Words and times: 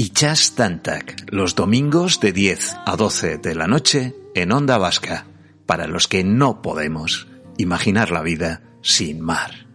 y 0.00 0.12
Jazz 0.12 0.54
Tantac, 0.54 1.26
los 1.32 1.56
domingos 1.56 2.20
de 2.20 2.32
10 2.32 2.76
a 2.86 2.94
12 2.94 3.38
de 3.38 3.54
la 3.56 3.66
noche 3.66 4.14
en 4.36 4.52
Onda 4.52 4.78
Vasca, 4.78 5.26
para 5.66 5.88
los 5.88 6.06
que 6.06 6.22
no 6.22 6.62
podemos 6.62 7.26
imaginar 7.56 8.12
la 8.12 8.22
vida 8.22 8.62
sin 8.80 9.20
mar. 9.20 9.66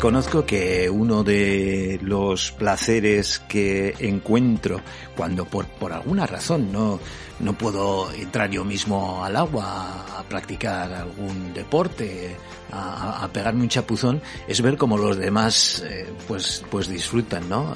Reconozco 0.00 0.46
que 0.46 0.88
uno 0.88 1.22
de 1.22 1.98
los 2.00 2.52
placeres 2.52 3.38
que 3.40 3.94
encuentro 3.98 4.80
cuando 5.14 5.44
por, 5.44 5.66
por 5.66 5.92
alguna 5.92 6.26
razón 6.26 6.72
no, 6.72 6.98
no 7.38 7.52
puedo 7.52 8.10
entrar 8.12 8.48
yo 8.48 8.64
mismo 8.64 9.22
al 9.22 9.36
agua 9.36 10.06
a 10.18 10.22
practicar 10.22 10.90
algún 10.90 11.52
deporte, 11.52 12.34
a, 12.72 13.22
a 13.22 13.28
pegarme 13.28 13.60
un 13.60 13.68
chapuzón, 13.68 14.22
es 14.48 14.62
ver 14.62 14.78
cómo 14.78 14.96
los 14.96 15.18
demás 15.18 15.84
eh, 15.86 16.10
pues, 16.26 16.64
pues 16.70 16.88
disfrutan, 16.88 17.46
¿no? 17.50 17.74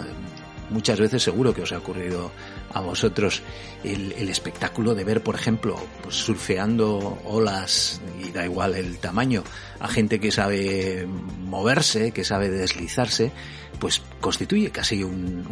Muchas 0.71 0.99
veces 0.99 1.23
seguro 1.23 1.53
que 1.53 1.61
os 1.61 1.73
ha 1.73 1.79
ocurrido 1.79 2.31
a 2.73 2.81
vosotros 2.81 3.43
el, 3.85 4.13
el, 4.13 4.31
espectáculo 4.31 4.95
de 4.95 5.05
ver, 5.05 5.23
por 5.23 5.35
ejemplo, 5.35 5.77
pues 6.03 6.15
surfeando 6.17 7.19
olas, 7.27 8.01
da 8.33 8.45
igual 8.45 8.75
el 8.75 8.99
tamaño, 8.99 9.45
a 9.81 9.89
gente 9.89 10.21
que 10.21 10.31
sabe 10.31 11.07
moverse, 11.07 12.13
que 12.13 12.25
sabe 12.25 12.51
deslizarse, 12.51 13.33
pues 13.79 14.03
constituye 14.21 14.71
casi 14.71 15.03
un, 15.03 15.45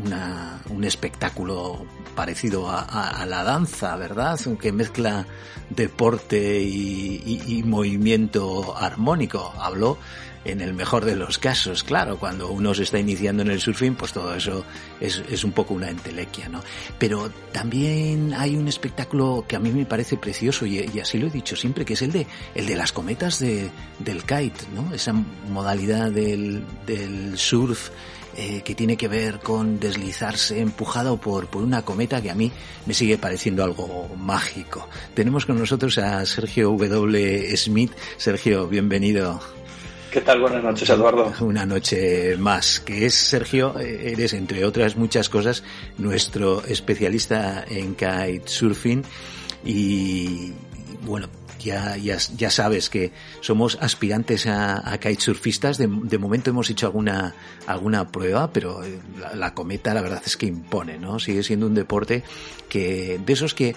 un 0.71 0.85
espectáculo 0.85 1.85
parecido 2.15 2.71
a, 2.71 2.83
a, 2.83 3.27
la 3.27 3.43
danza, 3.43 3.97
¿verdad? 3.97 4.39
Que 4.61 4.73
mezcla 4.73 5.27
deporte 5.71 6.61
y, 6.61 7.23
y, 7.25 7.59
y 7.59 7.63
movimiento 7.63 8.77
armónico. 8.77 9.53
Hablo 9.59 9.99
en 10.45 10.61
el 10.61 10.75
mejor 10.75 11.05
de 11.05 11.17
los 11.17 11.39
casos, 11.39 11.85
claro, 11.85 12.19
cuando 12.19 12.51
uno 12.51 12.75
se 12.75 12.83
está 12.83 12.99
iniciando 12.99 13.43
en 13.43 13.51
el 13.51 13.61
surfing, 13.61 13.95
pues 13.95 14.13
todo 14.13 14.35
eso 14.35 14.65
es, 15.01 15.45
un 15.45 15.53
poco 15.53 15.75
una 15.75 15.91
entelequia, 15.91 16.49
¿no? 16.49 16.61
Pero 16.99 17.31
también 17.53 18.35
hay 18.35 18.57
un 18.57 18.69
espectáculo 18.69 19.45
que 19.47 19.57
a 19.57 19.59
mí 19.59 19.71
me 19.71 19.87
parece 19.87 20.17
precioso 20.17 20.67
y, 20.67 20.79
y, 20.93 21.01
así 21.01 21.19
lo 21.19 21.29
he 21.29 21.31
dicho 21.31 21.57
siempre, 21.57 21.85
que 21.85 21.95
es 21.95 22.03
el 22.03 22.13
de, 22.13 22.27
el 22.55 22.67
de 22.67 22.77
las 22.77 22.93
cometas 22.93 23.39
de, 23.39 23.71
del 23.99 24.23
kite, 24.23 24.67
¿no? 24.75 24.95
Esa 24.95 25.13
modalidad 25.13 26.11
del, 26.11 26.65
del 26.87 27.39
surf 27.39 27.91
eh, 28.35 28.63
que 28.65 28.75
tiene 28.75 28.97
que 28.97 29.09
ver 29.09 29.41
con 29.41 29.79
deslizarse 29.79 30.59
empujado 30.61 31.19
por, 31.19 31.49
por 31.49 31.63
una 31.63 31.83
cometa 31.83 32.23
que 32.23 32.31
a 32.31 32.35
mí 32.35 32.51
me 32.87 32.95
sigue 32.95 33.19
pareciendo 33.19 33.63
algo 33.63 34.09
mágico. 34.17 34.89
Tenemos 35.13 35.45
con 35.45 35.59
nosotros 35.59 35.99
a 35.99 36.25
Sergio 36.25 36.71
W. 36.71 37.55
Smith. 37.59 37.93
Sergio, 38.17 38.69
bienvenido. 38.69 39.39
¿Qué 40.13 40.21
tal? 40.21 40.43
Buenas 40.43 40.63
noches, 40.63 40.91
Eduardo. 40.91 41.33
Una 41.41 41.65
noche 41.65 42.37
más, 42.37 42.81
que 42.81 43.07
es 43.07 43.15
Sergio, 43.15 43.79
eres 43.79 44.35
entre 44.35 44.63
otras 44.67 44.95
muchas 44.95 45.31
cosas 45.31 45.65
nuestro 45.97 46.63
especialista 46.67 47.65
en 47.67 47.95
kitesurfing 47.95 49.05
y 49.65 50.53
bueno, 51.07 51.29
ya, 51.59 51.97
ya, 51.97 52.19
ya 52.37 52.51
sabes 52.51 52.91
que 52.91 53.11
somos 53.41 53.79
aspirantes 53.81 54.47
a, 54.47 54.93
a 54.93 54.99
kitesurfistas. 54.99 55.79
De, 55.79 55.89
de, 55.91 56.19
momento 56.19 56.51
hemos 56.51 56.69
hecho 56.69 56.85
alguna, 56.85 57.35
alguna 57.67 58.07
prueba, 58.09 58.53
pero 58.53 58.83
la, 59.19 59.35
la, 59.35 59.55
cometa 59.55 59.95
la 59.95 60.03
verdad 60.03 60.23
es 60.27 60.37
que 60.37 60.45
impone, 60.45 60.99
¿no? 60.99 61.21
Sigue 61.21 61.43
siendo 61.43 61.67
un 61.67 61.75
deporte 61.75 62.23
que, 62.69 63.19
de 63.25 63.33
esos 63.33 63.55
que, 63.55 63.75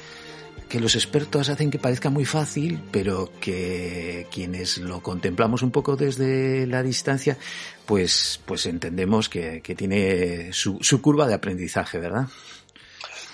que 0.69 0.79
los 0.79 0.95
expertos 0.95 1.49
hacen 1.49 1.71
que 1.71 1.79
parezca 1.79 2.09
muy 2.09 2.25
fácil, 2.25 2.79
pero 2.91 3.31
que 3.39 4.27
quienes 4.31 4.77
lo 4.79 5.01
contemplamos 5.01 5.61
un 5.61 5.71
poco 5.71 5.95
desde 5.95 6.65
la 6.67 6.83
distancia, 6.83 7.37
pues, 7.85 8.41
pues 8.45 8.65
entendemos 8.65 9.29
que, 9.29 9.61
tiene 9.77 10.51
su, 10.53 10.79
su 10.81 11.01
curva 11.01 11.27
de 11.27 11.35
aprendizaje, 11.35 11.99
¿verdad? 11.99 12.27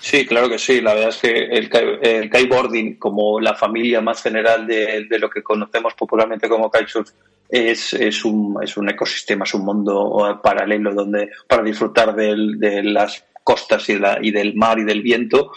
Sí, 0.00 0.26
claro 0.26 0.48
que 0.48 0.58
sí. 0.58 0.80
La 0.80 0.94
verdad 0.94 1.10
es 1.10 1.18
que 1.18 1.30
el, 1.30 1.70
el 2.02 2.30
kiteboarding, 2.30 2.96
como 2.96 3.40
la 3.40 3.54
familia 3.54 4.00
más 4.00 4.22
general 4.22 4.66
de, 4.66 5.06
de 5.08 5.18
lo 5.18 5.30
que 5.30 5.42
conocemos 5.42 5.94
popularmente 5.94 6.48
como 6.48 6.70
kitesurf, 6.70 7.10
es, 7.48 7.92
es, 7.92 8.24
un, 8.24 8.58
es 8.62 8.76
un 8.76 8.88
ecosistema, 8.88 9.44
es 9.44 9.52
un 9.52 9.64
mundo 9.64 10.40
paralelo 10.42 10.94
donde 10.94 11.30
para 11.46 11.62
disfrutar 11.62 12.16
del, 12.16 12.58
de 12.58 12.82
las 12.82 13.24
costas 13.44 13.88
y, 13.90 13.98
la, 13.98 14.18
y 14.22 14.30
del 14.30 14.54
mar 14.54 14.78
y 14.78 14.84
del 14.84 15.02
viento 15.02 15.52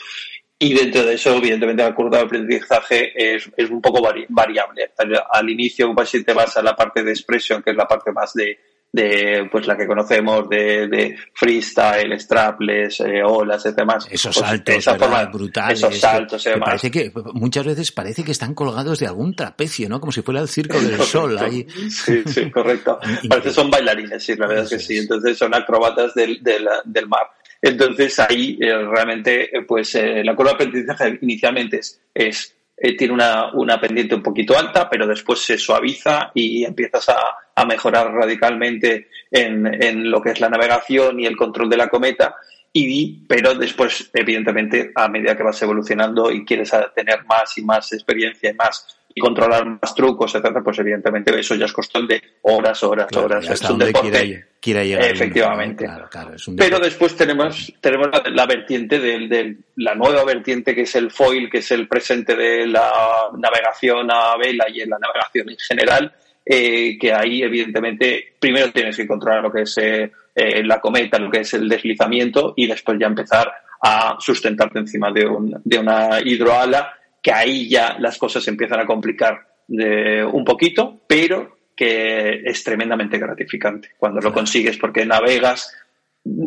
y 0.58 0.74
dentro 0.74 1.04
de 1.04 1.16
eso, 1.16 1.36
evidentemente, 1.36 1.84
la 1.84 1.94
curva 1.94 2.20
de 2.20 2.24
aprendizaje 2.24 3.12
es, 3.36 3.50
es 3.58 3.70
un 3.70 3.82
poco 3.82 4.02
vari, 4.02 4.26
variable. 4.30 4.92
Al, 4.98 5.22
al, 5.30 5.50
inicio, 5.50 5.94
pues, 5.94 6.10
si 6.10 6.24
te 6.24 6.34
vas 6.34 6.56
a 6.56 6.62
la 6.62 6.76
parte 6.76 7.04
de 7.04 7.12
expresión, 7.12 7.62
que 7.62 7.72
es 7.72 7.76
la 7.76 7.88
parte 7.88 8.12
más 8.12 8.34
de, 8.34 8.58
de 8.96 9.50
pues 9.52 9.68
la 9.68 9.76
que 9.76 9.86
conocemos 9.86 10.48
de, 10.48 10.88
de 10.88 11.18
freestyle, 11.34 12.18
strapless, 12.18 13.02
eh, 13.02 13.22
olas 13.22 13.64
demás. 13.76 14.08
Esos 14.10 14.38
pues, 14.38 14.48
saltos 14.48 14.76
esa 14.76 14.98
forma, 14.98 15.26
brutales. 15.26 15.80
Esos 15.80 16.00
saltos 16.00 16.42
demás. 16.46 16.62
Parece 16.66 16.92
que, 16.92 17.12
muchas 17.34 17.66
veces 17.66 17.92
parece 17.92 18.24
que 18.24 18.32
están 18.32 18.54
colgados 18.54 19.00
de 19.00 19.08
algún 19.08 19.36
trapecio, 19.36 19.90
¿no? 19.90 20.00
Como 20.00 20.14
si 20.14 20.22
fuera 20.22 20.40
el 20.40 20.48
circo 20.48 20.80
del 20.80 21.02
sol 21.02 21.38
ahí. 21.38 21.68
Sí, 21.90 22.24
sí, 22.26 22.50
correcto. 22.50 22.98
Parece 23.30 23.52
son 23.52 23.70
bailarines, 23.70 24.24
sí, 24.24 24.36
la 24.38 24.48
verdad 24.48 24.64
es 24.64 24.70
que 24.70 24.80
sí. 24.80 24.98
Entonces 24.98 25.38
son 25.38 25.54
acróbatas 25.54 26.14
del, 26.14 26.42
del, 26.42 26.66
del 26.86 27.08
mar. 27.08 27.28
Entonces 27.62 28.20
ahí 28.20 28.58
eh, 28.62 28.78
realmente, 28.78 29.58
eh, 29.58 29.62
pues 29.64 29.96
eh, 29.96 30.24
la 30.24 30.36
curva 30.36 30.52
de 30.52 30.56
aprendizaje 30.56 31.20
inicialmente 31.22 31.80
es, 31.80 32.02
es 32.14 32.56
eh, 32.78 32.98
tiene 32.98 33.14
una, 33.14 33.54
una, 33.54 33.80
pendiente 33.80 34.16
un 34.16 34.22
poquito 34.22 34.58
alta, 34.58 34.90
pero 34.90 35.08
después 35.08 35.40
se 35.40 35.58
suaviza 35.58 36.32
y 36.34 36.66
empiezas 36.66 37.08
a, 37.08 37.16
a 37.56 37.66
mejorar 37.66 38.12
radicalmente 38.12 39.08
en, 39.32 39.66
en, 39.82 40.12
lo 40.12 40.22
que 40.22 40.32
es 40.32 40.42
la 40.42 40.50
navegación 40.50 41.20
y 41.20 41.26
el 41.26 41.38
control 41.38 41.70
de 41.70 41.78
la 41.78 41.88
cometa. 41.88 42.36
Y, 42.74 43.26
pero 43.28 43.56
después, 43.56 44.10
evidentemente, 44.14 44.92
a 44.94 45.08
medida 45.08 45.38
que 45.38 45.44
vas 45.44 45.62
evolucionando 45.62 46.30
y 46.30 46.44
quieres 46.44 46.72
tener 46.94 47.24
más 47.24 47.58
y 47.58 47.64
más 47.64 47.94
experiencia 47.94 48.52
y 48.52 48.54
más 48.54 49.00
y 49.18 49.22
controlar 49.22 49.66
más 49.66 49.96
trucos, 49.96 50.36
etcétera, 50.36 50.62
pues 50.62 50.78
evidentemente 50.80 51.40
eso 51.40 51.56
ya 51.56 51.66
es 51.66 51.72
cuestión 51.72 52.06
de 52.06 52.22
horas, 52.42 52.84
horas, 52.84 53.08
claro, 53.08 53.28
horas. 53.28 53.50
Es 53.50 53.70
un 53.70 53.80
deporte. 53.80 54.46
Quiera 54.60 54.84
llegar 54.84 55.10
Efectivamente. 55.10 55.86
Claro, 55.86 56.10
claro, 56.10 56.36
es 56.36 56.46
un 56.50 56.58
Pero 56.58 56.80
después 56.80 57.16
tenemos, 57.16 57.74
tenemos 57.80 58.10
la, 58.12 58.24
la 58.30 58.46
vertiente 58.46 59.00
de, 59.00 59.28
de, 59.30 59.56
la 59.78 59.96
nueva 59.96 60.26
vertiente 60.26 60.76
que 60.76 60.82
es 60.82 60.96
el 60.96 61.12
foil, 61.12 61.50
que 61.50 61.60
es 61.60 61.72
el 61.72 61.88
presente 61.88 62.36
de 62.36 62.68
la 62.68 62.92
navegación 63.38 64.12
a 64.12 64.36
vela 64.38 64.66
y 64.70 64.82
en 64.82 64.90
la 64.90 65.00
navegación 65.00 65.50
en 65.50 65.58
general, 65.60 66.14
eh, 66.46 66.98
que 67.00 67.14
ahí 67.14 67.42
evidentemente 67.42 68.36
primero 68.38 68.70
tienes 68.74 68.98
que 68.98 69.08
controlar 69.08 69.44
lo 69.44 69.52
que 69.52 69.62
es 69.62 69.78
eh, 69.78 70.12
eh, 70.36 70.64
la 70.64 70.82
cometa, 70.82 71.18
lo 71.20 71.32
que 71.32 71.40
es 71.40 71.54
el 71.54 71.70
deslizamiento 71.70 72.54
y 72.58 72.68
después 72.68 72.98
ya 73.00 73.08
empezar 73.08 73.50
a 73.82 74.18
sustentarte 74.20 74.80
encima 74.80 75.10
de, 75.12 75.26
un, 75.26 75.62
de 75.64 75.80
una 75.80 76.20
hidroala 76.22 76.94
que 77.26 77.34
ahí 77.34 77.68
ya 77.68 77.98
las 77.98 78.20
cosas 78.20 78.44
se 78.44 78.52
empiezan 78.52 78.80
a 78.80 78.86
complicar 78.86 79.48
de 79.68 80.24
un 80.24 80.46
poquito, 80.46 81.02
pero 81.08 81.58
que 81.76 82.44
es 82.46 82.64
tremendamente 82.64 83.18
gratificante 83.18 83.90
cuando 83.98 84.22
lo 84.22 84.32
consigues 84.32 84.78
porque 84.78 85.08
navegas, 85.08 85.76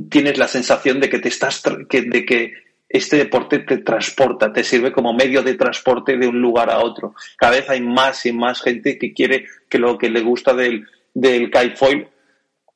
tienes 0.08 0.38
la 0.38 0.46
sensación 0.46 1.00
de 1.00 1.10
que 1.10 1.18
te 1.18 1.30
estás, 1.30 1.64
que, 1.88 2.02
de 2.02 2.24
que 2.24 2.52
este 2.88 3.16
deporte 3.16 3.58
te 3.58 3.78
transporta, 3.78 4.52
te 4.52 4.62
sirve 4.62 4.92
como 4.92 5.12
medio 5.12 5.42
de 5.42 5.54
transporte 5.54 6.16
de 6.16 6.28
un 6.28 6.40
lugar 6.40 6.70
a 6.70 6.78
otro. 6.78 7.16
Cada 7.36 7.56
vez 7.56 7.68
hay 7.68 7.80
más 7.80 8.24
y 8.24 8.32
más 8.32 8.62
gente 8.62 8.98
que 8.98 9.12
quiere 9.12 9.46
que 9.68 9.80
lo 9.80 9.98
que 9.98 10.10
le 10.10 10.20
gusta 10.20 10.54
del, 10.54 10.86
del 11.12 11.50
kitefoil, 11.50 12.06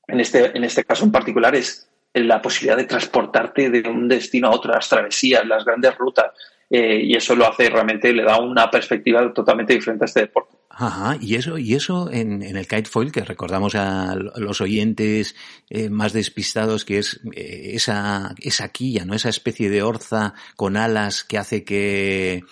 en 0.09 0.19
este, 0.19 0.57
en 0.57 0.65
este 0.65 0.83
caso 0.83 1.05
en 1.05 1.13
particular, 1.13 1.55
es 1.55 1.89
la 2.15 2.43
posibilidad 2.43 2.77
de 2.77 2.85
transportarte 2.85 3.71
de 3.71 3.89
un 3.89 4.09
destino 4.09 4.49
a 4.49 4.57
otro, 4.57 4.73
las 4.73 4.89
travesías, 4.89 5.47
las 5.47 5.65
grandes 5.65 5.97
rutas, 5.97 6.33
eh, 6.75 7.03
y 7.05 7.15
eso 7.15 7.37
lo 7.37 7.47
hace 7.47 7.69
realmente, 7.69 8.15
le 8.15 8.23
da 8.23 8.41
una 8.41 8.71
perspectiva 8.71 9.31
totalmente 9.35 9.75
diferente 9.75 10.05
a 10.05 10.07
este 10.07 10.21
deporte. 10.21 10.57
Ajá, 10.71 11.19
y 11.21 11.35
eso, 11.35 11.59
y 11.59 11.75
eso 11.75 12.11
en, 12.11 12.43
en 12.43 12.57
el 12.57 12.67
kitefoil, 12.67 13.13
que 13.13 13.21
recordamos 13.21 13.75
a 13.75 14.15
los 14.15 14.63
oyentes 14.63 15.37
eh, 15.69 15.91
más 15.91 16.15
despistados, 16.15 16.87
que 16.87 16.97
es 16.97 17.21
eh, 17.37 17.73
esa, 17.75 18.35
esa 18.41 18.71
quilla, 18.71 19.05
¿no? 19.05 19.15
Esa 19.15 19.29
especie 19.29 19.69
de 19.69 19.83
orza 19.83 20.33
con 20.57 20.79
alas 20.79 21.25
que 21.25 21.37
hace 21.37 21.63
que, 21.63 22.43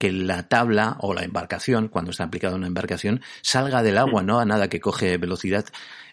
que 0.00 0.12
la 0.12 0.48
tabla 0.48 0.96
o 1.00 1.12
la 1.12 1.24
embarcación, 1.24 1.88
cuando 1.88 2.10
está 2.10 2.24
aplicada 2.24 2.56
una 2.56 2.66
embarcación, 2.66 3.20
salga 3.42 3.82
del 3.82 3.98
agua, 3.98 4.22
¿no? 4.22 4.40
A 4.40 4.46
nada 4.46 4.70
que 4.70 4.80
coge 4.80 5.18
velocidad. 5.18 5.66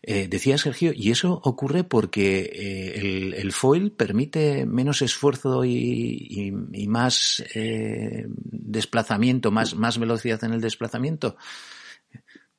Eh, 0.04 0.28
decía 0.30 0.58
Sergio, 0.58 0.92
y 0.94 1.12
eso 1.12 1.40
ocurre 1.42 1.86
porque 1.86 2.52
eh, 2.54 3.34
el, 3.38 3.52
foil 3.54 3.94
permite 3.94 4.66
menos 4.66 5.02
esfuerzo 5.02 5.64
y, 5.64 6.52
más 6.90 7.42
eh, 7.56 8.26
desplazamiento, 8.28 9.52
más, 9.52 9.74
más 9.74 9.98
velocidad 9.98 10.44
en 10.44 10.52
el 10.52 10.60
desplazamiento. 10.60 11.38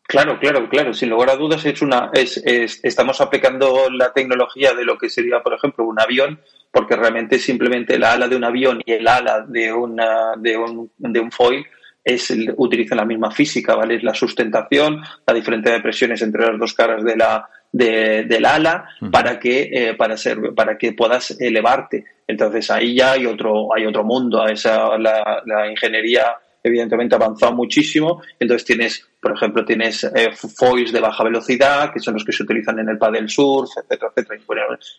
Claro, 0.09 0.39
claro, 0.41 0.71
claro. 0.71 0.95
Sin 0.95 1.11
lugar 1.11 1.29
a 1.29 1.37
dudas 1.37 1.67
es 1.67 1.83
una, 1.83 2.11
es, 2.15 2.41
estamos 2.83 3.21
aplicando 3.21 3.91
la 3.91 4.11
tecnología 4.15 4.73
de 4.73 4.87
lo 4.87 4.97
que 4.97 5.11
sería, 5.11 5.41
por 5.41 5.53
ejemplo, 5.53 5.85
un 5.85 6.01
avión 6.01 6.41
porque 6.71 6.97
realmente 6.97 7.39
simplemente 7.39 7.97
el 7.97 8.05
ala 8.05 8.27
de 8.27 8.37
un 8.37 8.45
avión 8.45 8.81
y 8.87 8.93
el 8.93 9.07
ala 9.07 9.45
de, 9.47 9.71
una, 9.71 10.33
de, 10.39 10.57
un, 10.57 10.91
de 10.97 11.21
un 11.21 11.31
foil 11.31 11.63
es, 12.03 12.33
utilizan 12.57 12.97
la 12.97 13.05
misma 13.05 13.31
física, 13.31 13.75
¿vale? 13.75 13.97
Es 13.97 14.03
la 14.03 14.15
sustentación, 14.15 15.03
la 15.27 15.35
diferencia 15.35 15.73
de 15.73 15.81
presiones 15.81 16.23
entre 16.23 16.47
las 16.47 16.59
dos 16.59 16.73
caras 16.73 17.05
de 17.05 17.15
la, 17.15 17.47
de, 17.71 18.25
del 18.25 18.47
ala 18.47 18.89
para 19.13 19.39
que, 19.39 19.69
eh, 19.71 19.95
para 19.95 20.17
ser, 20.17 20.55
para 20.55 20.79
que 20.79 20.95
puedas 20.95 21.39
elevarte. 21.39 22.07
Entonces 22.27 22.71
ahí 22.71 22.95
ya 22.95 23.13
hay 23.13 23.27
otro, 23.27 23.75
hay 23.77 23.85
otro 23.85 24.05
mundo, 24.05 24.47
esa, 24.47 24.97
la, 24.97 25.43
la 25.45 25.71
ingeniería 25.71 26.35
evidentemente 26.63 27.15
ha 27.15 27.19
avanzado 27.19 27.55
muchísimo. 27.55 28.23
Entonces 28.39 28.65
tienes, 28.65 29.07
por 29.21 29.33
ejemplo, 29.33 29.65
tienes 29.65 30.05
eh, 30.05 30.31
foils 30.33 30.93
de 30.93 31.01
baja 31.01 31.25
velocidad, 31.25 31.93
que 31.93 32.01
son 32.01 32.15
los 32.15 32.25
que 32.25 32.33
se 32.33 32.43
utilizan 32.43 32.79
en 32.79 32.89
el 32.89 32.99
paddle 32.99 33.29
surf, 33.29 33.71
etcétera, 33.77 34.13
etcétera, 34.15 34.41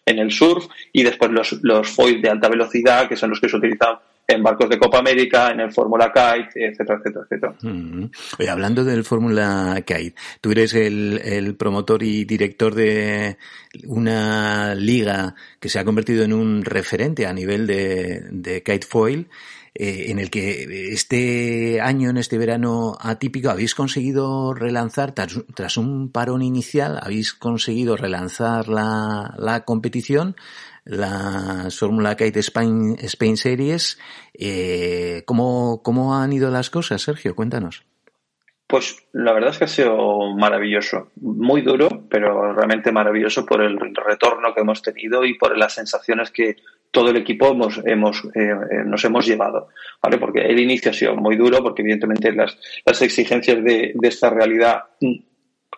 en 0.05 0.19
el 0.19 0.31
surf, 0.31 0.65
y 0.91 1.03
después 1.03 1.31
los, 1.31 1.59
los 1.61 1.87
foils 1.87 2.21
de 2.21 2.29
alta 2.29 2.49
velocidad, 2.49 3.07
que 3.07 3.15
son 3.15 3.29
los 3.29 3.39
que 3.39 3.49
se 3.49 3.57
utilizan 3.57 3.97
en 4.29 4.43
barcos 4.43 4.69
de 4.69 4.77
Copa 4.77 4.99
América, 4.99 5.49
en 5.49 5.59
el 5.59 5.71
Fórmula 5.71 6.13
Kite, 6.13 6.67
etcétera, 6.67 6.99
etcétera, 6.99 7.25
etcétera. 7.25 7.55
Mm. 7.63 8.05
Oye, 8.37 8.49
hablando 8.49 8.83
del 8.83 9.03
Fórmula 9.03 9.81
Kite, 9.85 10.13
tú 10.39 10.51
eres 10.51 10.75
el, 10.75 11.19
el, 11.23 11.55
promotor 11.55 12.03
y 12.03 12.25
director 12.25 12.75
de 12.75 13.37
una 13.85 14.75
liga 14.75 15.33
que 15.59 15.67
se 15.67 15.79
ha 15.79 15.83
convertido 15.83 16.23
en 16.23 16.33
un 16.33 16.63
referente 16.63 17.25
a 17.25 17.33
nivel 17.33 17.65
de, 17.65 18.21
de 18.29 18.61
kite 18.61 18.85
foil 18.85 19.27
eh, 19.75 20.05
en 20.07 20.19
el 20.19 20.29
que 20.29 20.91
este 20.91 21.81
año, 21.81 22.09
en 22.09 22.17
este 22.17 22.37
verano 22.37 22.97
atípico, 22.99 23.49
habéis 23.49 23.75
conseguido 23.75 24.53
relanzar, 24.53 25.13
tras, 25.13 25.77
un 25.77 26.11
parón 26.11 26.41
inicial, 26.41 26.99
habéis 27.01 27.33
conseguido 27.33 27.97
relanzar 27.97 28.67
la, 28.67 29.33
la 29.37 29.65
competición, 29.65 30.35
la 30.85 31.67
Fórmula 31.69 32.15
Kite 32.15 32.39
Spain, 32.39 32.97
Spain 32.99 33.37
Series. 33.37 33.99
Eh, 34.33 35.23
¿cómo, 35.25 35.81
¿Cómo 35.83 36.15
han 36.15 36.33
ido 36.33 36.49
las 36.49 36.69
cosas, 36.69 37.01
Sergio? 37.01 37.35
Cuéntanos. 37.35 37.85
Pues 38.69 39.07
la 39.13 39.33
verdad 39.33 39.49
es 39.49 39.57
que 39.57 39.63
ha 39.63 39.67
sido 39.67 40.35
maravilloso, 40.35 41.09
muy 41.15 41.61
duro, 41.61 41.87
pero 42.07 42.53
realmente 42.53 42.91
maravilloso 42.91 43.43
por 43.43 43.63
el 43.63 43.79
retorno 43.79 44.53
que 44.53 44.61
hemos 44.61 44.83
tenido 44.83 45.25
y 45.25 45.35
por 45.39 45.57
las 45.57 45.73
sensaciones 45.73 46.29
que 46.29 46.57
todo 46.91 47.09
el 47.09 47.17
equipo 47.17 47.47
hemos, 47.47 47.79
hemos, 47.85 48.25
eh, 48.35 48.49
eh, 48.71 48.83
nos 48.85 49.03
hemos 49.05 49.25
llevado, 49.25 49.69
¿vale? 50.01 50.17
Porque 50.17 50.41
el 50.41 50.59
inicio 50.59 50.91
ha 50.91 50.93
sido 50.93 51.15
muy 51.15 51.35
duro, 51.35 51.61
porque 51.61 51.81
evidentemente 51.81 52.31
las, 52.31 52.57
las 52.85 53.01
exigencias 53.01 53.63
de, 53.63 53.91
de 53.93 54.07
esta 54.07 54.29
realidad 54.29 54.83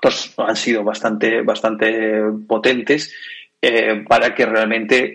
pues, 0.02 0.34
han 0.38 0.56
sido 0.56 0.84
bastante, 0.84 1.42
bastante 1.42 2.24
potentes 2.48 3.14
eh, 3.62 4.04
para 4.08 4.34
que 4.34 4.46
realmente, 4.46 5.14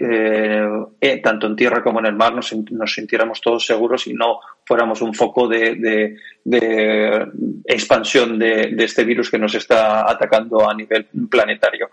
tanto 1.22 1.46
en 1.48 1.56
tierra 1.56 1.82
como 1.82 1.98
en 1.98 2.06
el 2.06 2.14
mar, 2.14 2.32
nos, 2.32 2.54
nos, 2.70 2.94
sintiéramos 2.94 3.40
todos 3.40 3.66
seguros 3.66 4.06
y 4.06 4.14
no 4.14 4.38
fuéramos 4.64 5.02
un 5.02 5.14
foco 5.14 5.48
de, 5.48 6.14
de, 6.44 7.26
expansión 7.64 8.38
de, 8.38 8.68
de, 8.72 8.84
este 8.84 9.02
virus 9.02 9.30
que 9.30 9.38
nos 9.38 9.54
está 9.56 10.08
atacando 10.08 10.68
a 10.68 10.74
nivel 10.74 11.06
planetario. 11.28 11.90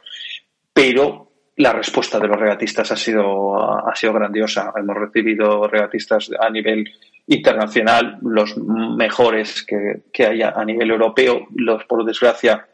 Pero 0.71 1.32
la 1.55 1.73
respuesta 1.73 2.19
de 2.19 2.27
los 2.27 2.37
regatistas 2.37 2.91
ha 2.91 2.95
sido, 2.95 3.55
ha 3.61 3.95
sido 3.95 4.13
grandiosa. 4.13 4.73
Hemos 4.75 4.97
recibido 4.97 5.67
regatistas 5.67 6.31
a 6.39 6.49
nivel 6.49 6.89
internacional, 7.27 8.17
los 8.21 8.57
mejores 8.57 9.63
que, 9.63 10.03
que 10.11 10.25
haya 10.25 10.49
a 10.49 10.65
nivel 10.65 10.91
europeo, 10.91 11.47
los, 11.55 11.85
por 11.85 12.03
desgracia, 12.05 12.67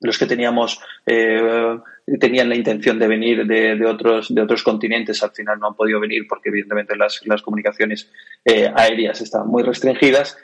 los 0.00 0.18
que 0.18 0.26
teníamos 0.26 0.80
eh, 1.06 1.78
tenían 2.18 2.48
la 2.48 2.56
intención 2.56 2.98
de 2.98 3.06
venir 3.06 3.46
de, 3.46 3.76
de, 3.76 3.86
otros 3.86 4.34
de 4.34 4.40
otros 4.40 4.62
continentes 4.62 5.22
al 5.22 5.32
final 5.32 5.58
no 5.58 5.68
han 5.68 5.74
podido 5.74 6.00
venir 6.00 6.26
porque 6.28 6.48
evidentemente 6.48 6.96
las, 6.96 7.20
las 7.26 7.42
comunicaciones 7.42 8.10
eh, 8.44 8.70
aéreas 8.74 9.20
están 9.20 9.46
muy 9.46 9.62
restringidas 9.62 10.38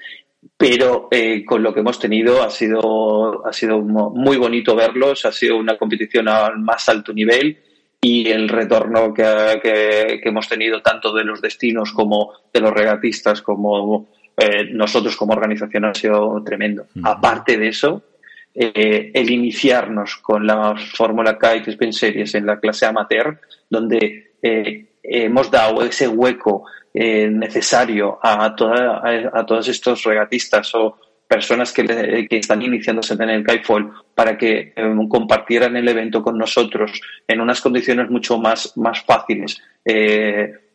pero 0.58 1.08
eh, 1.10 1.42
con 1.44 1.62
lo 1.62 1.72
que 1.72 1.80
hemos 1.80 1.98
tenido 1.98 2.42
ha 2.42 2.50
sido 2.50 3.46
ha 3.46 3.52
sido 3.52 3.80
muy 3.80 4.36
bonito 4.36 4.76
verlos 4.76 5.24
ha 5.24 5.32
sido 5.32 5.56
una 5.56 5.78
competición 5.78 6.28
al 6.28 6.58
más 6.58 6.88
alto 6.90 7.14
nivel 7.14 7.58
y 8.00 8.28
el 8.28 8.48
retorno 8.48 9.12
que, 9.12 9.60
que, 9.62 10.20
que 10.22 10.28
hemos 10.28 10.48
tenido 10.48 10.82
tanto 10.82 11.12
de 11.12 11.24
los 11.24 11.40
destinos 11.40 11.92
como 11.92 12.32
de 12.52 12.60
los 12.60 12.72
regatistas 12.72 13.42
como 13.42 14.08
eh, 14.36 14.64
nosotros 14.70 15.16
como 15.16 15.32
organización 15.32 15.86
ha 15.86 15.94
sido 15.94 16.42
tremendo. 16.44 16.86
Aparte 17.02 17.56
de 17.56 17.68
eso, 17.68 18.02
eh, 18.54 19.10
el 19.14 19.30
iniciarnos 19.30 20.16
con 20.16 20.46
la 20.46 20.74
Fórmula 20.76 21.38
Kite 21.38 21.70
Spin 21.70 21.92
Series 21.92 22.34
en 22.34 22.46
la 22.46 22.60
clase 22.60 22.86
amateur, 22.86 23.38
donde 23.68 24.32
eh, 24.42 24.86
hemos 25.02 25.50
dado 25.50 25.82
ese 25.82 26.08
hueco 26.08 26.64
eh, 26.92 27.28
necesario 27.28 28.18
a, 28.22 28.54
toda, 28.56 29.02
a, 29.32 29.44
todos 29.46 29.68
estos 29.68 30.04
regatistas 30.04 30.74
o 30.74 30.96
personas 31.28 31.72
que, 31.72 32.26
que 32.28 32.36
están 32.38 32.62
iniciándose 32.62 33.14
en 33.14 33.28
el 33.28 33.44
kitefall 33.44 33.92
para 34.14 34.38
que 34.38 34.72
compartieran 35.08 35.76
el 35.76 35.88
evento 35.88 36.22
con 36.22 36.38
nosotros 36.38 37.00
en 37.26 37.40
unas 37.40 37.60
condiciones 37.60 38.10
mucho 38.10 38.38
más, 38.38 38.76
más 38.76 39.02
fáciles 39.02 39.60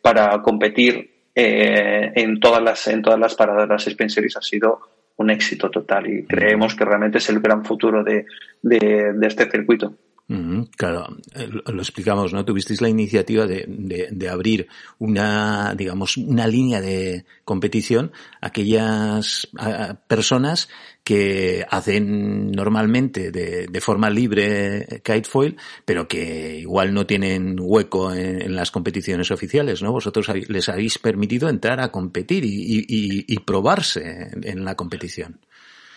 para 0.02 0.42
competir 0.42 1.10
en 1.34 2.40
todas 2.40 2.62
las 2.62 2.86
en 2.88 3.00
todas 3.00 3.18
las 3.18 3.34
paradas 3.34 3.68
las 3.68 3.86
Spin 3.86 4.10
Series 4.10 4.36
ha 4.36 4.42
sido 4.42 4.80
un 5.16 5.30
éxito 5.30 5.70
total 5.70 6.06
y 6.06 6.24
creemos 6.24 6.74
que 6.74 6.84
realmente 6.84 7.18
es 7.18 7.28
el 7.30 7.40
gran 7.40 7.64
futuro 7.64 8.04
de, 8.04 8.26
de 8.62 9.26
este 9.26 9.50
circuito. 9.50 9.94
Claro, 10.76 11.16
eh, 11.34 11.48
lo 11.48 11.82
explicamos, 11.82 12.32
¿no? 12.32 12.44
Tuvisteis 12.44 12.80
la 12.80 12.88
iniciativa 12.88 13.46
de, 13.46 14.28
abrir 14.30 14.66
una, 14.98 15.74
digamos, 15.76 16.16
una 16.16 16.46
línea 16.46 16.80
de 16.80 17.26
competición 17.44 18.12
a 18.40 18.46
aquellas 18.46 19.48
personas 20.06 20.70
que 21.04 21.66
hacen 21.68 22.50
normalmente 22.50 23.30
de, 23.30 23.80
forma 23.80 24.08
libre 24.08 25.02
kitefoil, 25.04 25.56
pero 25.84 26.08
que 26.08 26.60
igual 26.60 26.94
no 26.94 27.06
tienen 27.06 27.56
hueco 27.60 28.14
en, 28.14 28.54
las 28.54 28.70
competiciones 28.70 29.30
oficiales, 29.30 29.82
¿no? 29.82 29.92
Vosotros 29.92 30.30
les 30.48 30.68
habéis 30.68 30.98
permitido 30.98 31.50
entrar 31.50 31.80
a 31.80 31.90
competir 31.90 32.44
y 32.46 33.38
probarse 33.40 34.30
en 34.42 34.64
la 34.64 34.76
competición. 34.76 35.40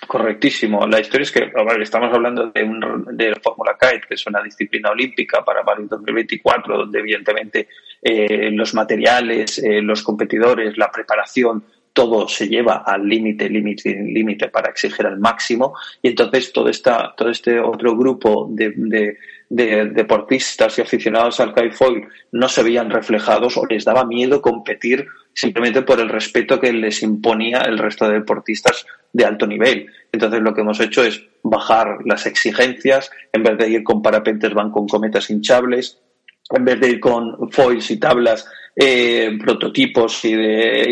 Correctísimo. 0.07 0.85
La 0.87 0.99
historia 0.99 1.23
es 1.23 1.31
que 1.31 1.51
estamos 1.81 2.13
hablando 2.13 2.47
de, 2.47 2.63
un, 2.63 3.05
de 3.11 3.33
Fórmula 3.41 3.77
Kite, 3.79 4.07
que 4.07 4.13
es 4.15 4.27
una 4.27 4.41
disciplina 4.41 4.91
olímpica 4.91 5.43
para 5.43 5.63
París 5.63 5.87
2024, 5.89 6.77
donde 6.77 6.99
evidentemente 6.99 7.67
eh, 8.01 8.51
los 8.51 8.73
materiales, 8.73 9.59
eh, 9.59 9.81
los 9.81 10.03
competidores, 10.03 10.77
la 10.77 10.91
preparación, 10.91 11.63
todo 11.91 12.27
se 12.27 12.49
lleva 12.49 12.83
al 12.85 13.07
límite, 13.07 13.49
límite, 13.49 13.89
límite 13.89 14.49
para 14.49 14.69
exigir 14.69 15.07
al 15.07 15.17
máximo. 15.17 15.75
Y 16.01 16.09
entonces 16.09 16.51
todo, 16.51 16.69
esta, 16.69 17.13
todo 17.15 17.29
este 17.29 17.59
otro 17.59 17.95
grupo 17.95 18.49
de, 18.51 18.73
de, 18.75 19.17
de 19.49 19.85
deportistas 19.85 20.77
y 20.77 20.81
aficionados 20.81 21.39
al 21.39 21.53
kitefoil 21.53 22.05
no 22.33 22.49
se 22.49 22.63
veían 22.63 22.89
reflejados 22.89 23.57
o 23.57 23.65
les 23.65 23.85
daba 23.85 24.05
miedo 24.05 24.41
competir 24.41 25.07
simplemente 25.33 25.83
por 25.83 25.99
el 25.99 26.09
respeto 26.09 26.59
que 26.59 26.73
les 26.73 27.01
imponía 27.01 27.59
el 27.59 27.77
resto 27.77 28.07
de 28.07 28.15
deportistas 28.15 28.85
de 29.15 29.23
alto 29.23 29.47
nivel. 29.47 29.87
Entonces 30.11 30.41
lo 30.41 30.53
que 30.53 30.59
hemos 30.59 30.79
hecho 30.81 31.01
es 31.01 31.23
bajar 31.41 31.99
las 32.03 32.25
exigencias, 32.25 33.09
en 33.31 33.43
vez 33.43 33.57
de 33.57 33.69
ir 33.69 33.83
con 33.83 34.01
parapentes 34.01 34.53
van 34.53 34.71
con 34.71 34.87
cometas 34.87 35.29
hinchables, 35.29 36.01
en 36.49 36.65
vez 36.65 36.79
de 36.81 36.89
ir 36.89 36.99
con 36.99 37.49
foils 37.49 37.89
y 37.91 37.97
tablas, 37.97 38.45
eh, 38.75 39.37
prototipos 39.41 40.25
y, 40.25 40.35
de, 40.35 40.85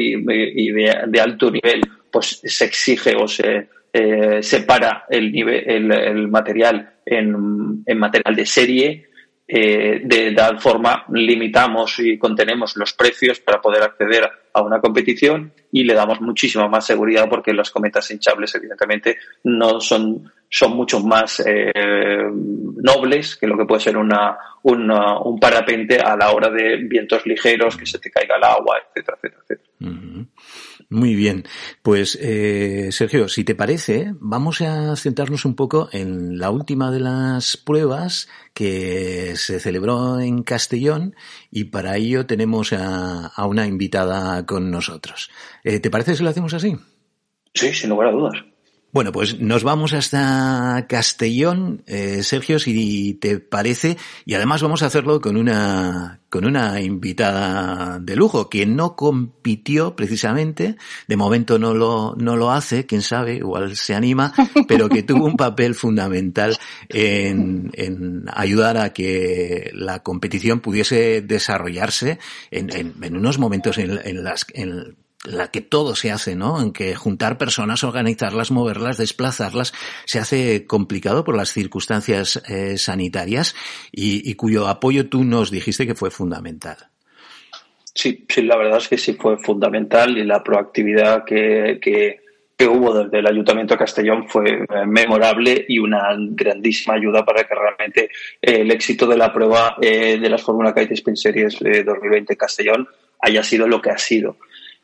y, 0.56 0.72
de, 0.72 1.22
alto 1.22 1.52
nivel, 1.52 1.82
pues 2.10 2.40
se 2.42 2.64
exige 2.64 3.14
o 3.14 3.28
se 3.28 3.68
eh, 3.92 4.42
separa 4.42 5.04
el, 5.10 5.30
nivel, 5.30 5.70
el, 5.70 5.92
el 5.92 6.28
material 6.30 6.94
en, 7.06 7.84
en, 7.86 7.98
material 7.98 8.36
de 8.38 8.46
serie 8.46 9.08
eh, 9.48 10.02
de 10.04 10.32
tal 10.32 10.60
forma 10.60 11.06
limitamos 11.10 12.00
y 12.00 12.18
contenemos 12.18 12.78
los 12.78 12.94
precios 12.94 13.40
para 13.40 13.62
poder 13.62 13.84
acceder 13.84 14.30
a 14.54 14.62
una 14.62 14.80
competición 14.80 15.54
y 15.72 15.84
le 15.84 15.94
damos 15.94 16.22
muchísima 16.22 16.68
más 16.68 16.86
seguridad 16.86 17.28
porque 17.30 17.54
las 17.54 17.70
cometas 17.70 18.10
hinchables 18.12 18.56
evidentemente 18.56 19.18
no 19.44 19.82
son 19.82 20.32
son 20.50 20.76
mucho 20.76 21.00
más 21.00 21.44
eh, 21.46 22.24
nobles 22.32 23.36
que 23.36 23.48
lo 23.48 23.58
que 23.58 23.66
puede 23.66 23.82
ser 23.82 23.98
una, 23.98 24.38
un 24.62 25.40
parapente 25.40 25.98
a 25.98 26.16
la 26.16 26.32
hora 26.32 26.52
de 26.52 26.78
vientos 26.78 27.26
ligeros, 27.26 27.76
que 27.76 27.88
se 27.88 27.98
te 27.98 28.12
caiga 28.12 28.36
el 28.38 28.44
agua, 28.44 28.78
etcétera, 28.78 29.18
etcétera, 29.18 29.42
etcétera. 29.42 30.28
Muy 30.94 31.16
bien. 31.16 31.44
Pues, 31.82 32.20
eh, 32.22 32.90
Sergio, 32.92 33.28
si 33.28 33.44
te 33.44 33.56
parece, 33.56 34.14
vamos 34.20 34.62
a 34.62 34.96
centrarnos 34.96 35.44
un 35.44 35.56
poco 35.56 35.90
en 35.92 36.38
la 36.38 36.52
última 36.52 36.92
de 36.92 37.00
las 37.00 37.58
pruebas 37.58 38.30
que 38.54 39.34
se 39.36 39.60
celebró 39.60 40.20
en 40.20 40.44
Castellón 40.44 41.16
y 41.50 41.64
para 41.66 41.98
ello 41.98 42.28
tenemos 42.28 42.74
a, 42.74 43.32
una 43.44 43.66
invitada 43.66 44.46
con 44.46 44.70
nosotros. 44.70 45.32
Eh, 45.64 45.80
¿Te 45.80 45.90
parece 45.90 46.16
si 46.16 46.22
lo 46.22 46.30
hacemos 46.30 46.54
así? 46.54 46.78
Sí, 47.56 47.74
sin 47.74 47.90
lugar 47.90 48.10
a 48.10 48.12
dudas. 48.12 48.36
Bueno, 48.94 49.12
pues 49.12 49.40
nos 49.40 49.64
vamos 49.64 49.92
hasta 49.94 50.86
Castellón, 50.88 51.82
eh, 51.88 52.22
Sergio, 52.22 52.60
si 52.60 53.16
te 53.16 53.40
parece, 53.40 53.98
y 54.24 54.36
además 54.36 54.62
vamos 54.62 54.84
a 54.84 54.86
hacerlo 54.86 55.20
con 55.20 55.36
una 55.36 56.20
con 56.30 56.46
una 56.46 56.80
invitada 56.80 57.98
de 57.98 58.16
lujo 58.16 58.52
que 58.52 58.68
no 58.68 58.96
compitió 58.96 59.96
precisamente, 59.96 60.76
de 61.08 61.18
momento 61.18 61.58
no 61.58 61.74
lo 61.74 62.14
no 62.20 62.36
lo 62.36 62.52
hace, 62.52 62.86
quién 62.86 63.02
sabe, 63.02 63.38
igual 63.38 63.76
se 63.78 63.96
anima, 63.96 64.32
pero 64.68 64.90
que 64.90 65.02
tuvo 65.02 65.26
un 65.26 65.38
papel 65.38 65.74
fundamental 65.74 66.56
en, 66.90 67.72
en 67.74 68.26
ayudar 68.32 68.78
a 68.78 68.94
que 68.94 69.72
la 69.74 70.04
competición 70.04 70.60
pudiese 70.60 71.24
desarrollarse 71.24 72.20
en, 72.52 72.72
en, 72.72 72.94
en 73.02 73.18
unos 73.18 73.40
momentos 73.40 73.80
en, 73.80 74.00
en 74.04 74.24
las 74.24 74.46
en, 74.54 74.98
la 75.24 75.52
que 75.52 75.62
todo 75.62 75.96
se 75.96 76.12
hace, 76.12 76.36
¿no? 76.36 76.62
En 76.62 76.74
que 76.74 76.96
juntar 76.96 77.38
personas, 77.38 77.84
organizarlas, 77.84 78.52
moverlas, 78.52 78.98
desplazarlas, 78.98 79.74
se 80.06 80.20
hace 80.20 80.66
complicado 80.66 81.24
por 81.24 81.38
las 81.38 81.50
circunstancias 81.50 82.44
eh, 82.50 82.78
sanitarias 82.78 83.56
y, 83.92 84.34
cuyo 84.36 84.68
apoyo 84.68 85.08
tú 85.08 85.24
nos 85.24 85.52
dijiste 85.52 85.88
que 85.88 85.96
fue 85.96 86.12
fundamental. 86.12 86.78
Sí, 87.96 88.26
sí, 88.28 88.42
la 88.42 88.58
verdad 88.58 88.80
es 88.80 88.88
que 88.88 88.98
sí 88.98 89.14
fue 89.14 89.38
fundamental 89.38 90.18
y 90.18 90.26
la 90.26 90.44
proactividad 90.44 91.24
que, 91.24 91.80
que, 91.82 92.22
hubo 92.66 92.94
desde 92.94 93.20
el 93.20 93.28
Ayuntamiento 93.28 93.74
de 93.74 93.80
Castellón 93.80 94.30
fue 94.30 94.50
eh, 94.50 94.86
memorable 94.88 95.66
y 95.68 95.80
una 95.80 96.16
grandísima 96.18 96.94
ayuda 96.94 97.26
para 97.26 97.44
que 97.44 97.54
realmente 97.54 98.04
eh, 98.42 98.62
el 98.62 98.72
éxito 98.72 99.06
de 99.06 99.18
la 99.18 99.34
prueba 99.34 99.76
de 99.82 100.30
las 100.30 100.42
Fórmula 100.42 100.74
Kite 100.74 100.94
Spin 100.94 101.18
Series 101.18 101.60
2020 101.60 102.38
Castellón 102.38 102.88
haya 103.20 103.44
sido 103.44 103.68
lo 103.68 103.82
que 103.82 103.90
ha 103.90 103.98
sido. 103.98 104.38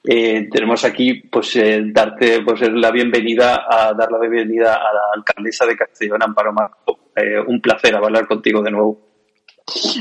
Eh, 0.03 0.47
tenemos 0.49 0.85
aquí 0.85 1.13
pues 1.13 1.55
eh, 1.57 1.81
darte 1.87 2.41
pues 2.41 2.61
la 2.61 2.89
bienvenida 2.89 3.65
a 3.69 3.93
dar 3.93 4.09
la 4.11 4.19
bienvenida 4.19 4.75
a 4.75 4.93
la 4.93 5.01
alcaldesa 5.15 5.65
de 5.65 5.75
Castellón 5.75 6.23
Amparo 6.23 6.53
Marco. 6.53 7.11
Eh, 7.15 7.39
un 7.45 7.59
placer 7.59 7.95
hablar 7.95 8.27
contigo 8.27 8.61
de 8.61 8.71
nuevo. 8.71 9.09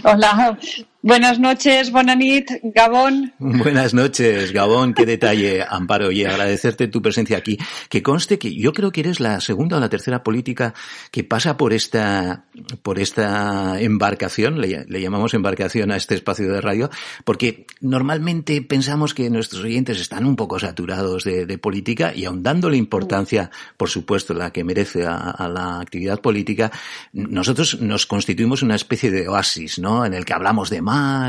Hola, 0.04 0.56
Buenas 1.00 1.38
noches, 1.38 1.92
Bonanit, 1.92 2.50
Gabón. 2.74 3.32
Buenas 3.38 3.94
noches, 3.94 4.50
Gabón. 4.50 4.94
Qué 4.94 5.06
detalle, 5.06 5.64
Amparo. 5.66 6.10
Y 6.10 6.24
agradecerte 6.24 6.88
tu 6.88 7.00
presencia 7.00 7.38
aquí. 7.38 7.56
Que 7.88 8.02
conste 8.02 8.36
que 8.36 8.52
yo 8.52 8.72
creo 8.72 8.90
que 8.90 9.02
eres 9.02 9.20
la 9.20 9.40
segunda 9.40 9.76
o 9.76 9.80
la 9.80 9.88
tercera 9.88 10.24
política 10.24 10.74
que 11.12 11.22
pasa 11.22 11.56
por 11.56 11.72
esta, 11.72 12.46
por 12.82 12.98
esta 12.98 13.80
embarcación, 13.80 14.60
le, 14.60 14.86
llamamos 14.88 15.34
embarcación 15.34 15.92
a 15.92 15.96
este 15.96 16.16
espacio 16.16 16.52
de 16.52 16.60
radio, 16.60 16.90
porque 17.24 17.66
normalmente 17.80 18.60
pensamos 18.62 19.14
que 19.14 19.30
nuestros 19.30 19.62
oyentes 19.62 20.00
están 20.00 20.26
un 20.26 20.34
poco 20.34 20.58
saturados 20.58 21.22
de, 21.22 21.58
política 21.58 22.12
y 22.14 22.24
aun 22.24 22.42
dándole 22.42 22.76
importancia, 22.76 23.50
por 23.76 23.88
supuesto, 23.88 24.34
la 24.34 24.50
que 24.50 24.64
merece 24.64 25.06
a, 25.06 25.16
a 25.16 25.48
la 25.48 25.80
actividad 25.80 26.20
política, 26.20 26.72
nosotros 27.12 27.80
nos 27.80 28.06
constituimos 28.06 28.62
una 28.62 28.74
especie 28.74 29.12
de 29.12 29.28
oasis, 29.28 29.78
¿no? 29.78 30.04
En 30.04 30.14
el 30.14 30.24
que 30.24 30.34
hablamos 30.34 30.70
de 30.70 30.82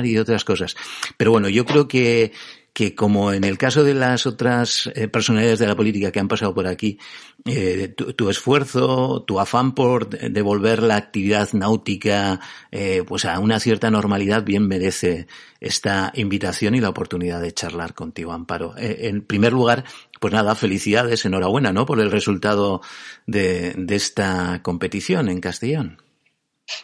y 0.03 0.17
otras 0.17 0.43
cosas. 0.43 0.75
Pero 1.17 1.31
bueno, 1.31 1.49
yo 1.49 1.65
creo 1.65 1.87
que, 1.87 2.31
que 2.73 2.95
como 2.95 3.33
en 3.33 3.43
el 3.43 3.57
caso 3.57 3.83
de 3.83 3.93
las 3.93 4.25
otras 4.25 4.89
eh, 4.95 5.07
personalidades 5.07 5.59
de 5.59 5.67
la 5.67 5.75
política 5.75 6.11
que 6.11 6.19
han 6.19 6.27
pasado 6.27 6.53
por 6.53 6.67
aquí, 6.67 6.97
eh, 7.45 7.89
tu, 7.89 8.29
esfuerzo, 8.29 9.23
tu 9.23 9.39
afán 9.39 9.73
por 9.73 10.09
devolver 10.09 10.83
la 10.83 10.95
actividad 10.95 11.51
náutica 11.53 12.39
eh, 12.71 13.03
pues 13.07 13.25
a 13.25 13.39
una 13.39 13.59
cierta 13.59 13.89
normalidad 13.89 14.43
bien 14.43 14.67
merece 14.67 15.27
esta 15.59 16.11
invitación 16.15 16.75
y 16.75 16.79
la 16.79 16.89
oportunidad 16.89 17.41
de 17.41 17.53
charlar 17.53 17.93
contigo, 17.93 18.31
Amparo. 18.31 18.75
en 18.77 19.25
primer 19.25 19.51
lugar, 19.51 19.83
pues 20.19 20.33
nada, 20.33 20.55
felicidades, 20.55 21.25
enhorabuena, 21.25 21.73
¿no? 21.73 21.85
Por 21.85 21.99
el 21.99 22.11
resultado 22.11 22.81
de, 23.25 23.73
de 23.75 23.95
esta 23.95 24.61
competición 24.63 25.27
en 25.27 25.41
Castellón. 25.41 26.01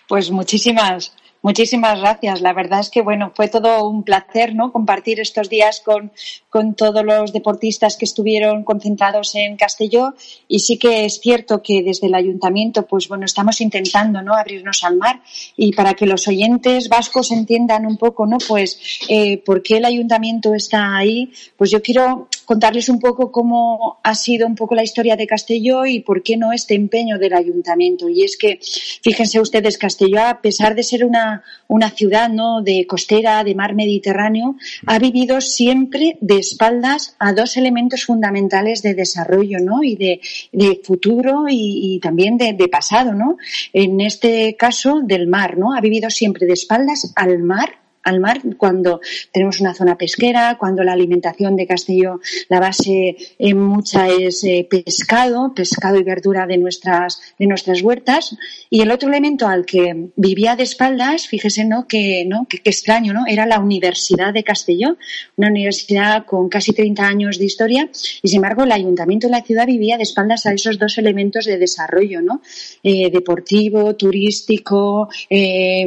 Pues 0.08 0.32
muchísimas 0.32 1.16
Muchísimas 1.46 2.00
gracias. 2.00 2.42
La 2.42 2.54
verdad 2.54 2.80
es 2.80 2.90
que 2.90 3.04
bueno, 3.04 3.32
fue 3.36 3.48
todo 3.48 3.88
un 3.88 4.02
placer, 4.02 4.56
¿no? 4.56 4.72
Compartir 4.72 5.20
estos 5.20 5.48
días 5.48 5.80
con, 5.80 6.12
con 6.50 6.74
todos 6.74 7.06
los 7.06 7.34
deportistas 7.34 7.98
que 7.98 8.06
estuvieron 8.06 8.64
concentrados 8.64 9.36
en 9.36 9.56
Castelló. 9.56 10.16
Y 10.48 10.62
sí 10.62 10.80
que 10.80 11.06
es 11.06 11.20
cierto 11.20 11.62
que 11.62 11.84
desde 11.84 12.08
el 12.08 12.16
ayuntamiento, 12.16 12.88
pues 12.88 13.08
bueno, 13.08 13.26
estamos 13.26 13.62
intentando, 13.62 14.24
¿no? 14.24 14.34
Abrirnos 14.34 14.84
al 14.84 14.98
mar 14.98 15.22
y 15.56 15.72
para 15.74 15.94
que 15.94 16.08
los 16.08 16.28
oyentes 16.28 16.90
vascos 16.90 17.32
entiendan 17.32 17.86
un 17.86 17.98
poco, 17.98 18.26
¿no? 18.26 18.40
Pues 18.40 18.80
eh, 19.08 19.38
por 19.38 19.62
qué 19.62 19.78
el 19.78 19.86
ayuntamiento 19.86 20.56
está 20.56 20.98
ahí. 20.98 21.32
Pues 21.58 21.70
yo 21.70 21.80
quiero 21.80 22.28
contarles 22.46 22.90
un 22.90 23.00
poco 23.00 23.32
cómo 23.32 24.00
ha 24.04 24.16
sido 24.16 24.48
un 24.48 24.56
poco 24.56 24.76
la 24.76 24.84
historia 24.84 25.16
de 25.16 25.28
Castelló 25.28 25.86
y 25.86 26.00
por 26.00 26.24
qué 26.24 26.38
no 26.38 26.52
este 26.52 26.76
empeño 26.76 27.18
del 27.18 27.34
ayuntamiento. 27.34 28.10
Y 28.10 28.24
es 28.24 28.38
que, 28.38 28.60
fíjense 28.62 29.40
ustedes, 29.40 29.78
Castelló, 29.78 30.22
a 30.22 30.42
pesar 30.42 30.76
de 30.76 30.84
ser 30.84 31.06
una 31.06 31.44
una, 31.68 31.90
ciudad 31.90 32.30
¿no? 32.30 32.62
de 32.62 32.86
costera, 32.88 33.44
de 33.44 33.56
mar 33.56 33.76
Mediterráneo, 33.76 34.56
ha 34.86 35.00
vivido 35.00 35.42
siempre 35.42 36.18
de 36.22 36.38
espaldas 36.38 37.16
a 37.20 37.34
dos 37.34 37.58
elementos 37.58 38.06
fundamentales 38.06 38.82
de 38.82 38.94
desarrollo 38.94 39.60
¿no? 39.60 39.84
y 39.84 39.96
de, 39.96 40.82
futuro 40.84 41.46
y, 41.50 42.00
también 42.02 42.38
de, 42.38 42.54
de, 42.54 42.68
pasado. 42.68 43.14
¿no? 43.14 43.38
En 43.74 44.02
este 44.02 44.56
caso 44.56 45.02
del 45.04 45.28
mar, 45.28 45.58
¿no? 45.58 45.74
ha 45.74 45.82
vivido 45.82 46.10
siempre 46.10 46.46
de 46.46 46.54
espaldas 46.54 47.12
al 47.16 47.40
mar 47.40 47.85
al 48.06 48.20
mar 48.20 48.40
cuando 48.58 49.02
tenemos 49.34 49.60
una 49.60 49.74
zona 49.74 49.98
pesquera, 49.98 50.58
cuando 50.60 50.84
la 50.84 50.94
alimentación 50.94 51.56
de 51.56 51.68
Castelló, 51.68 52.22
la 52.50 52.60
base 52.60 53.18
en 53.40 53.60
mucha 53.60 54.08
es 54.08 54.44
eh, 54.44 54.68
pescado, 54.70 55.54
pescado 55.54 55.98
y 55.98 56.04
verdura 56.04 56.46
de 56.46 56.58
nuestras, 56.58 57.20
de 57.38 57.48
nuestras 57.48 57.82
huertas. 57.82 58.38
Y 58.70 58.82
el 58.82 58.92
otro 58.92 59.10
elemento 59.10 59.48
al 59.48 59.66
que 59.66 60.12
vivía 60.16 60.56
de 60.56 60.64
espaldas, 60.64 61.28
fíjese, 61.28 61.66
¿no? 61.66 61.88
Que, 61.88 62.26
¿no? 62.26 62.48
Que, 62.48 62.62
extraño, 62.64 63.12
¿no? 63.12 63.26
Era 63.28 63.48
la 63.48 63.60
Universidad 63.60 64.34
de 64.34 64.44
Castelló, 64.44 64.98
una 65.36 65.50
universidad 65.50 66.26
con 66.26 66.48
casi 66.48 66.74
30 66.74 67.04
años 67.04 67.40
de 67.40 67.46
historia 67.46 67.90
y 68.22 68.28
sin 68.28 68.38
embargo 68.38 68.64
el 68.64 68.72
ayuntamiento 68.72 69.28
de 69.28 69.32
la 69.32 69.42
ciudad 69.42 69.66
vivía 69.66 69.98
de 69.98 70.04
espaldas 70.04 70.46
a 70.46 70.54
esos 70.54 70.78
dos 70.78 70.98
elementos 71.00 71.46
de 71.46 71.58
desarrollo, 71.58 72.22
¿no? 72.22 72.42
Eh, 72.84 73.10
deportivo, 73.10 73.96
turístico, 73.96 75.10
eh, 75.28 75.86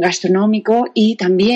gastronómico 0.00 0.86
y 0.94 1.16
también 1.16 1.49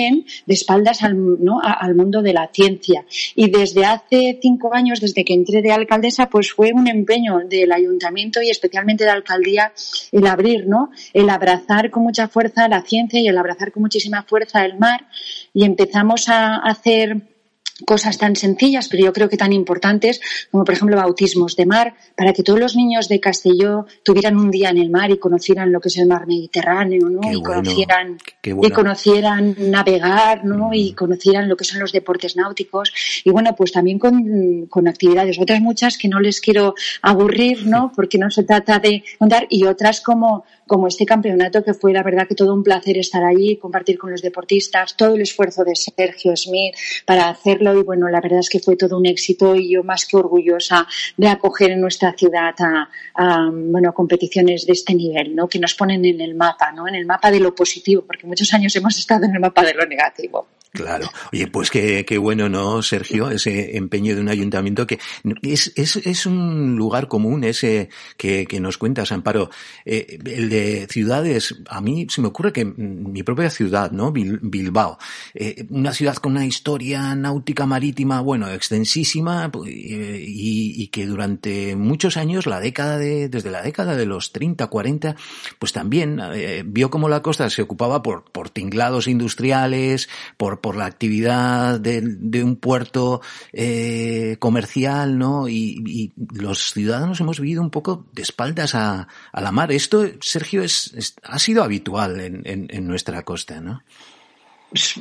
de 0.45 0.53
espaldas 0.53 1.03
al, 1.03 1.15
al 1.61 1.95
mundo 1.95 2.21
de 2.21 2.33
la 2.33 2.49
ciencia. 2.53 3.05
Y 3.35 3.49
desde 3.49 3.85
hace 3.85 4.39
cinco 4.41 4.73
años, 4.73 4.99
desde 4.99 5.23
que 5.23 5.33
entré 5.33 5.61
de 5.61 5.71
alcaldesa, 5.71 6.29
pues 6.29 6.51
fue 6.51 6.71
un 6.73 6.87
empeño 6.87 7.39
del 7.47 7.71
ayuntamiento 7.71 8.41
y 8.41 8.49
especialmente 8.49 9.03
de 9.03 9.09
la 9.09 9.15
alcaldía 9.17 9.73
el 10.11 10.27
abrir, 10.27 10.67
¿no? 10.67 10.91
El 11.13 11.29
abrazar 11.29 11.89
con 11.89 12.03
mucha 12.03 12.27
fuerza 12.27 12.67
la 12.67 12.81
ciencia 12.81 13.19
y 13.19 13.27
el 13.27 13.37
abrazar 13.37 13.71
con 13.71 13.83
muchísima 13.83 14.23
fuerza 14.23 14.65
el 14.65 14.77
mar. 14.77 15.07
Y 15.53 15.63
empezamos 15.63 16.29
a 16.29 16.57
hacer 16.57 17.34
cosas 17.83 18.17
tan 18.17 18.35
sencillas, 18.35 18.87
pero 18.87 19.03
yo 19.03 19.13
creo 19.13 19.27
que 19.27 19.35
tan 19.35 19.51
importantes, 19.51 20.21
como 20.49 20.63
por 20.63 20.73
ejemplo 20.73 20.95
bautismos 20.95 21.55
de 21.55 21.65
mar, 21.65 21.93
para 22.15 22.31
que 22.31 22.43
todos 22.43 22.59
los 22.59 22.75
niños 22.75 23.09
de 23.09 23.19
Castelló 23.19 23.85
tuvieran 24.03 24.37
un 24.37 24.49
día 24.49 24.69
en 24.69 24.77
el 24.77 24.89
mar 24.89 25.11
y 25.11 25.17
conocieran 25.17 25.71
lo 25.73 25.81
que 25.81 25.89
es 25.89 25.97
el 25.97 26.07
mar 26.07 26.25
Mediterráneo, 26.25 27.09
¿no? 27.09 27.31
y 27.31 27.41
conocieran 27.41 28.17
y 28.43 28.69
conocieran 28.71 29.55
navegar, 29.57 30.45
¿no? 30.45 30.69
Y 30.73 30.93
conocieran 30.93 31.49
lo 31.49 31.57
que 31.57 31.65
son 31.65 31.79
los 31.79 31.91
deportes 31.91 32.35
náuticos 32.37 32.93
y 33.23 33.29
bueno, 33.31 33.55
pues 33.55 33.71
también 33.71 33.99
con, 33.99 34.67
con 34.67 34.87
actividades, 34.87 35.39
otras 35.39 35.59
muchas 35.59 35.97
que 35.97 36.07
no 36.07 36.19
les 36.19 36.39
quiero 36.39 36.75
aburrir, 37.01 37.65
¿no? 37.67 37.91
Porque 37.95 38.17
no 38.17 38.31
se 38.31 38.43
trata 38.43 38.79
de 38.79 39.03
contar 39.17 39.47
y 39.49 39.65
otras 39.65 39.99
como 39.99 40.45
como 40.67 40.87
este 40.87 41.05
campeonato 41.05 41.63
que 41.63 41.73
fue 41.73 41.93
la 41.93 42.03
verdad 42.03 42.27
que 42.27 42.35
todo 42.35 42.53
un 42.53 42.63
placer 42.63 42.97
estar 42.97 43.23
allí, 43.23 43.57
compartir 43.57 43.97
con 43.97 44.11
los 44.11 44.21
deportistas, 44.21 44.95
todo 44.97 45.15
el 45.15 45.21
esfuerzo 45.21 45.63
de 45.63 45.75
Sergio 45.75 46.35
Smith 46.35 46.75
para 47.05 47.29
hacerlo 47.29 47.79
y 47.79 47.83
bueno, 47.83 48.09
la 48.09 48.21
verdad 48.21 48.39
es 48.39 48.49
que 48.49 48.59
fue 48.59 48.75
todo 48.75 48.97
un 48.97 49.05
éxito 49.05 49.55
y 49.55 49.73
yo 49.73 49.83
más 49.83 50.05
que 50.05 50.17
orgullosa 50.17 50.87
de 51.17 51.27
acoger 51.27 51.71
en 51.71 51.81
nuestra 51.81 52.13
ciudad 52.13 52.55
a, 52.59 53.49
bueno, 53.51 53.93
competiciones 53.93 54.65
de 54.65 54.73
este 54.73 54.95
nivel, 54.95 55.35
¿no? 55.35 55.47
Que 55.47 55.59
nos 55.59 55.75
ponen 55.75 56.03
en 56.05 56.21
el 56.21 56.35
mapa, 56.35 56.71
¿no? 56.71 56.87
En 56.87 56.95
el 56.95 57.05
mapa 57.05 57.31
de 57.31 57.39
lo 57.39 57.53
positivo, 57.53 58.03
porque 58.05 58.27
muchos 58.27 58.53
años 58.53 58.75
hemos 58.75 58.97
estado 58.97 59.25
en 59.25 59.35
el 59.35 59.39
mapa 59.39 59.63
de 59.63 59.73
lo 59.73 59.85
negativo. 59.85 60.47
Claro. 60.75 61.09
Oye, 61.31 61.47
pues 61.47 61.69
qué, 61.71 62.05
qué 62.05 62.17
bueno, 62.17 62.49
¿no, 62.49 62.81
Sergio? 62.81 63.29
Ese 63.29 63.77
empeño 63.77 64.15
de 64.15 64.21
un 64.21 64.29
ayuntamiento 64.29 64.85
que 64.85 64.99
es, 65.41 65.71
es, 65.75 65.95
es 65.95 66.25
un 66.25 66.75
lugar 66.75 67.07
común 67.07 67.43
ese 67.43 67.89
que, 68.17 68.45
que 68.45 68.59
nos 68.59 68.77
cuentas, 68.77 69.11
Amparo. 69.11 69.49
Eh, 69.85 70.19
el 70.25 70.49
de 70.49 70.87
ciudades, 70.89 71.55
a 71.69 71.81
mí 71.81 72.07
se 72.09 72.21
me 72.21 72.27
ocurre 72.27 72.51
que 72.51 72.65
mi 72.65 73.23
propia 73.23 73.49
ciudad, 73.49 73.91
¿no? 73.91 74.11
Bilbao. 74.11 74.97
Eh, 75.33 75.65
una 75.69 75.93
ciudad 75.93 76.15
con 76.17 76.33
una 76.33 76.45
historia 76.45 77.15
náutica 77.15 77.65
marítima, 77.65 78.21
bueno, 78.21 78.49
extensísima 78.49 79.51
pues, 79.51 79.71
y, 79.71 80.83
y, 80.83 80.87
que 80.87 81.05
durante 81.05 81.75
muchos 81.75 82.17
años, 82.17 82.45
la 82.45 82.59
década 82.59 82.97
de, 82.97 83.29
desde 83.29 83.51
la 83.51 83.61
década 83.61 83.95
de 83.95 84.05
los 84.05 84.31
30, 84.31 84.67
40, 84.67 85.15
pues 85.59 85.73
también 85.73 86.19
eh, 86.33 86.63
vio 86.65 86.89
como 86.89 87.09
la 87.09 87.21
costa 87.21 87.49
se 87.49 87.61
ocupaba 87.61 88.01
por, 88.03 88.23
por 88.31 88.49
tinglados 88.49 89.07
industriales, 89.07 90.09
por 90.37 90.61
por 90.65 90.77
la 90.77 90.87
actividad 90.87 91.79
de, 91.79 92.01
de 92.01 92.43
un 92.43 92.55
puerto 92.55 93.21
eh, 93.53 94.37
comercial, 94.39 95.19
¿no? 95.19 95.47
Y, 95.47 95.83
y, 95.85 96.11
los 96.33 96.71
ciudadanos 96.73 97.21
hemos 97.21 97.39
vivido 97.39 97.61
un 97.61 97.69
poco 97.69 98.07
de 98.13 98.23
espaldas 98.23 98.73
a, 98.73 99.07
a 99.31 99.41
la 99.41 99.51
mar. 99.51 99.71
Esto, 99.71 100.07
Sergio, 100.21 100.63
es, 100.63 100.91
es 100.95 101.17
ha 101.21 101.37
sido 101.37 101.63
habitual 101.63 102.19
en, 102.19 102.41
en, 102.45 102.65
en 102.71 102.87
nuestra 102.87 103.21
costa, 103.21 103.61
¿no? 103.61 103.83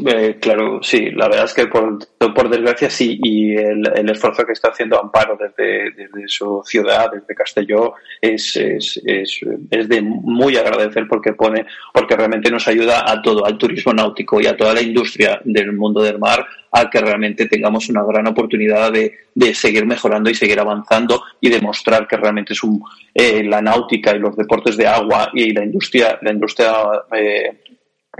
Eh, 0.07 0.37
claro, 0.41 0.81
sí, 0.83 1.11
la 1.11 1.27
verdad 1.29 1.47
es 1.47 1.55
que 1.55 1.67
por, 1.67 1.99
por 2.19 2.49
desgracia 2.49 2.89
sí, 2.89 3.19
y 3.23 3.57
el, 3.57 4.09
esfuerzo 4.09 4.47
que 4.47 4.53
está 4.53 4.69
haciendo 4.69 5.01
Amparo 5.01 5.37
desde, 5.37 6.29
su 6.29 6.63
ciudad, 6.65 7.11
desde 7.13 7.35
Castelló, 7.35 7.95
es, 8.21 8.57
es, 8.57 9.01
es, 9.05 9.41
es, 9.71 9.89
de 9.89 10.01
muy 10.01 10.57
agradecer 10.57 11.09
porque 11.09 11.33
pone, 11.33 11.67
porque 11.93 12.15
realmente 12.15 12.51
nos 12.51 12.69
ayuda 12.69 13.11
a 13.11 13.21
todo, 13.21 13.45
al 13.45 13.59
turismo 13.59 13.93
náutico 13.93 14.41
y 14.41 14.47
a 14.47 14.57
toda 14.57 14.75
la 14.75 14.83
industria 14.83 15.41
del 15.45 15.73
mundo 15.73 16.03
del 16.03 16.19
mar 16.19 16.47
a 16.77 16.91
que 16.91 17.01
realmente 17.01 17.47
tengamos 17.47 17.89
una 17.89 18.03
gran 18.03 18.27
oportunidad 18.27 18.91
de, 18.93 19.15
de 19.33 19.55
seguir 19.55 19.87
mejorando 19.87 20.29
y 20.29 20.35
seguir 20.35 20.59
avanzando 20.59 21.23
y 21.41 21.49
demostrar 21.49 22.09
que 22.09 22.17
realmente 22.17 22.53
es 22.53 22.65
un, 22.65 22.83
eh, 23.15 23.45
la 23.45 23.63
náutica 23.63 24.15
y 24.15 24.19
los 24.19 24.37
deportes 24.37 24.77
de 24.77 24.89
agua 24.89 25.31
y 25.33 25.53
la 25.53 25.63
industria, 25.63 26.19
la 26.21 26.33
industria 26.33 26.73
eh, 27.13 27.61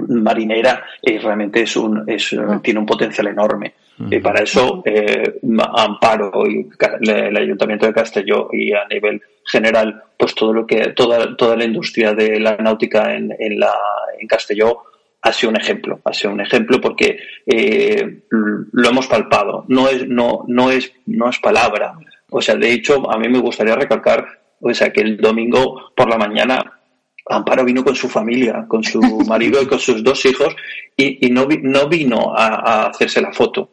marinera 0.09 0.85
eh, 1.03 1.19
realmente 1.19 1.63
es 1.63 1.77
un, 1.77 2.05
es, 2.07 2.33
ah. 2.35 2.61
tiene 2.63 2.81
un 2.81 2.87
potencial 2.87 3.27
enorme. 3.29 3.75
Y 4.11 4.19
para 4.19 4.43
eso, 4.43 4.83
eh, 4.85 5.39
Amparo 5.77 6.45
y 6.51 6.69
el 7.01 7.37
Ayuntamiento 7.37 7.87
de 7.87 7.93
Castelló 7.93 8.49
y 8.51 8.73
a 8.73 8.89
nivel 8.89 9.23
general, 9.47 10.03
pues 10.19 10.35
todo 10.35 10.53
lo 10.53 10.67
que, 10.67 10.89
toda, 10.89 11.37
toda 11.37 11.57
la 11.57 11.65
industria 11.65 12.13
de 12.13 12.41
la 12.41 12.57
náutica 12.57 13.15
en, 13.15 13.33
en, 13.39 13.61
la, 13.61 13.73
en 14.19 14.27
Castelló 14.27 14.83
ha 15.25 15.33
sido 15.33 15.51
un 15.51 15.57
ejemplo, 15.57 16.01
ha 16.05 16.13
sido 16.13 16.35
un 16.35 16.41
ejemplo 16.41 16.81
porque 16.81 17.19
eh, 17.47 18.25
lo 18.31 18.89
hemos 18.89 19.07
palpado, 19.07 19.65
no 19.69 19.89
es, 19.89 20.07
no, 20.07 20.45
no 20.49 20.71
es, 20.71 20.93
no 21.07 21.31
es 21.31 21.39
palabra. 21.39 21.95
O 22.31 22.43
sea, 22.43 22.57
de 22.57 22.73
hecho, 22.73 23.11
a 23.11 23.19
mí 23.19 23.29
me 23.29 23.39
gustaría 23.39 23.75
recalcar, 23.75 24.27
o 24.61 24.75
sea, 24.75 24.93
que 24.93 25.01
el 25.01 25.17
domingo 25.17 25.93
por 25.97 26.11
la 26.11 26.19
mañana 26.19 26.74
Amparo 27.27 27.65
vino 27.65 27.85
con 27.85 27.95
su 27.95 28.09
familia, 28.09 28.67
con 28.69 28.83
su 28.85 29.01
marido 29.29 29.63
y 29.63 29.67
con 29.67 29.79
sus 29.79 30.03
dos 30.03 30.25
hijos, 30.27 30.55
y, 30.97 31.27
y 31.27 31.31
no, 31.31 31.47
no, 31.63 31.89
vino 31.89 32.35
a, 32.37 32.47
a, 32.47 32.87
hacerse 32.89 33.21
la 33.21 33.33
foto. 33.33 33.71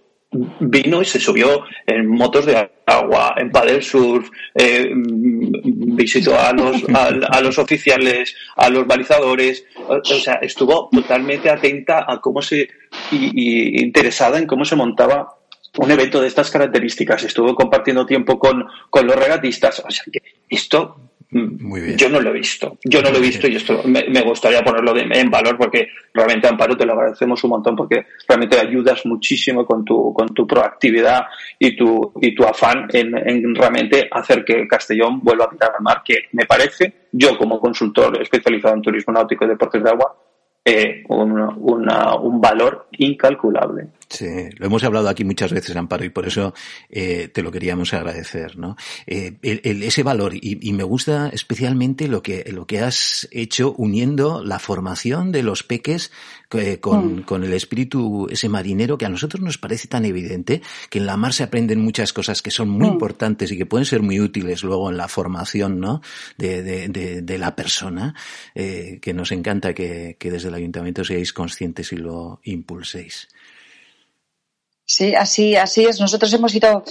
Vino 0.62 1.02
y 1.02 1.06
se 1.06 1.20
subió 1.20 1.64
en 1.86 2.08
motos 2.08 2.46
de 2.46 2.70
agua, 2.86 3.36
en 3.38 3.52
paddle 3.52 3.82
surf, 3.82 4.30
eh, 4.56 4.90
visitó 4.94 6.40
a 6.40 6.54
los, 6.54 6.84
a, 6.94 7.08
a, 7.08 7.42
los 7.42 7.58
oficiales, 7.58 8.34
a 8.56 8.70
los 8.70 8.88
balizadores, 8.88 9.66
o 9.88 10.02
sea, 10.04 10.36
estuvo 10.36 10.90
totalmente 10.90 11.50
atenta 11.50 12.06
a 12.08 12.22
cómo 12.22 12.42
se, 12.42 12.70
y, 13.12 13.32
y 13.34 13.82
interesada 13.82 14.40
en 14.40 14.48
cómo 14.48 14.64
se 14.64 14.78
montaba 14.78 15.36
un 15.78 15.92
evento 15.92 16.22
de 16.22 16.28
estas 16.28 16.50
características. 16.50 17.24
Estuvo 17.24 17.56
compartiendo 17.56 18.06
tiempo 18.06 18.38
con, 18.40 18.66
con 18.90 19.08
los 19.08 19.16
regatistas. 19.16 19.82
O 19.86 19.90
sea 19.90 20.04
que 20.12 20.22
esto 20.50 21.11
muy 21.32 21.82
bien. 21.82 21.98
Yo 21.98 22.10
no 22.10 22.20
lo 22.20 22.30
he 22.30 22.34
visto, 22.34 22.78
yo 22.84 23.02
no 23.02 23.10
lo 23.10 23.18
he 23.18 23.22
visto 23.22 23.48
y 23.48 23.56
esto 23.56 23.82
me, 23.86 24.04
me 24.10 24.22
gustaría 24.22 24.62
ponerlo 24.64 24.94
de, 24.94 25.04
en 25.04 25.32
valor 25.32 25.58
porque 25.58 25.88
realmente 26.14 26.48
Amparo 26.48 26.76
te 26.76 26.86
lo 26.86 26.94
agradecemos 26.94 27.42
un 27.46 27.52
montón 27.52 27.76
porque 27.76 28.06
realmente 28.28 28.60
ayudas 28.60 29.06
muchísimo 29.06 29.66
con 29.66 29.86
tu, 29.86 30.14
con 30.14 30.34
tu 30.34 30.46
proactividad 30.46 31.24
y 31.58 31.76
tu, 31.76 32.12
y 32.22 32.36
tu 32.36 32.44
afán 32.44 32.88
en, 32.92 33.18
en 33.18 33.56
realmente 33.56 34.10
hacer 34.12 34.44
que 34.44 34.68
Castellón 34.68 35.22
vuelva 35.22 35.46
a 35.46 35.50
pintar 35.50 35.72
al 35.78 35.82
mar, 35.82 36.02
que 36.04 36.24
me 36.34 36.46
parece, 36.46 36.94
yo 37.14 37.38
como 37.38 37.60
consultor 37.60 38.22
especializado 38.22 38.76
en 38.76 38.82
turismo 38.82 39.14
náutico 39.14 39.46
y 39.46 39.48
deportes 39.48 39.84
de 39.84 39.90
agua, 39.90 40.16
eh, 40.64 41.04
una, 41.08 41.50
una, 41.50 42.16
un 42.16 42.40
valor 42.40 42.88
incalculable. 42.98 43.88
Sí, 44.12 44.28
lo 44.58 44.66
hemos 44.66 44.84
hablado 44.84 45.08
aquí 45.08 45.24
muchas 45.24 45.54
veces, 45.54 45.74
Amparo, 45.78 46.04
y 46.04 46.10
por 46.10 46.28
eso 46.28 46.54
eh, 46.90 47.30
te 47.34 47.42
lo 47.42 47.50
queríamos 47.50 47.94
agradecer, 47.94 48.58
¿no? 48.58 48.76
Eh, 49.08 49.38
el, 49.42 49.62
el, 49.64 49.84
ese 49.84 50.04
valor, 50.04 50.36
y, 50.36 50.60
y, 50.62 50.74
me 50.74 50.84
gusta 50.84 51.30
especialmente 51.30 52.10
lo 52.10 52.22
que, 52.22 52.44
lo 52.52 52.68
que 52.68 52.82
has 52.82 53.30
hecho 53.32 53.74
uniendo 53.78 54.44
la 54.44 54.60
formación 54.60 55.32
de 55.32 55.44
los 55.44 55.64
peques 55.64 56.12
eh, 56.52 56.80
con, 56.82 57.20
mm. 57.20 57.22
con, 57.22 57.46
el 57.46 57.54
espíritu 57.54 58.28
ese 58.30 58.50
marinero 58.50 58.98
que 58.98 59.06
a 59.06 59.10
nosotros 59.10 59.42
nos 59.42 59.58
parece 59.58 59.88
tan 59.88 60.04
evidente, 60.04 60.62
que 60.90 61.00
en 61.00 61.06
la 61.06 61.16
mar 61.16 61.32
se 61.32 61.44
aprenden 61.44 61.80
muchas 61.80 62.12
cosas 62.12 62.42
que 62.42 62.52
son 62.52 62.68
muy 62.68 62.90
mm. 62.90 62.94
importantes 62.94 63.50
y 63.54 63.58
que 63.58 63.66
pueden 63.66 63.86
ser 63.86 64.02
muy 64.02 64.20
útiles 64.20 64.62
luego 64.64 64.90
en 64.90 64.98
la 64.98 65.08
formación, 65.08 65.80
¿no? 65.80 66.02
De, 66.38 66.62
de, 66.64 66.90
de, 66.90 67.22
de 67.22 67.38
la 67.38 67.56
persona, 67.56 68.14
que 68.54 69.14
nos 69.14 69.32
encanta 69.32 69.74
que, 69.74 70.18
que 70.20 70.32
desde 70.32 70.50
el 70.50 70.56
ayuntamiento 70.56 71.06
seáis 71.06 71.32
conscientes 71.32 71.94
y 71.94 71.96
lo 71.96 72.42
impulséis. 72.44 73.30
Sí, 74.94 75.16
así, 75.16 75.56
así 75.56 75.86
es. 75.86 76.02
Nosotros 76.02 76.34
hemos 76.34 76.52
sido, 76.52 76.84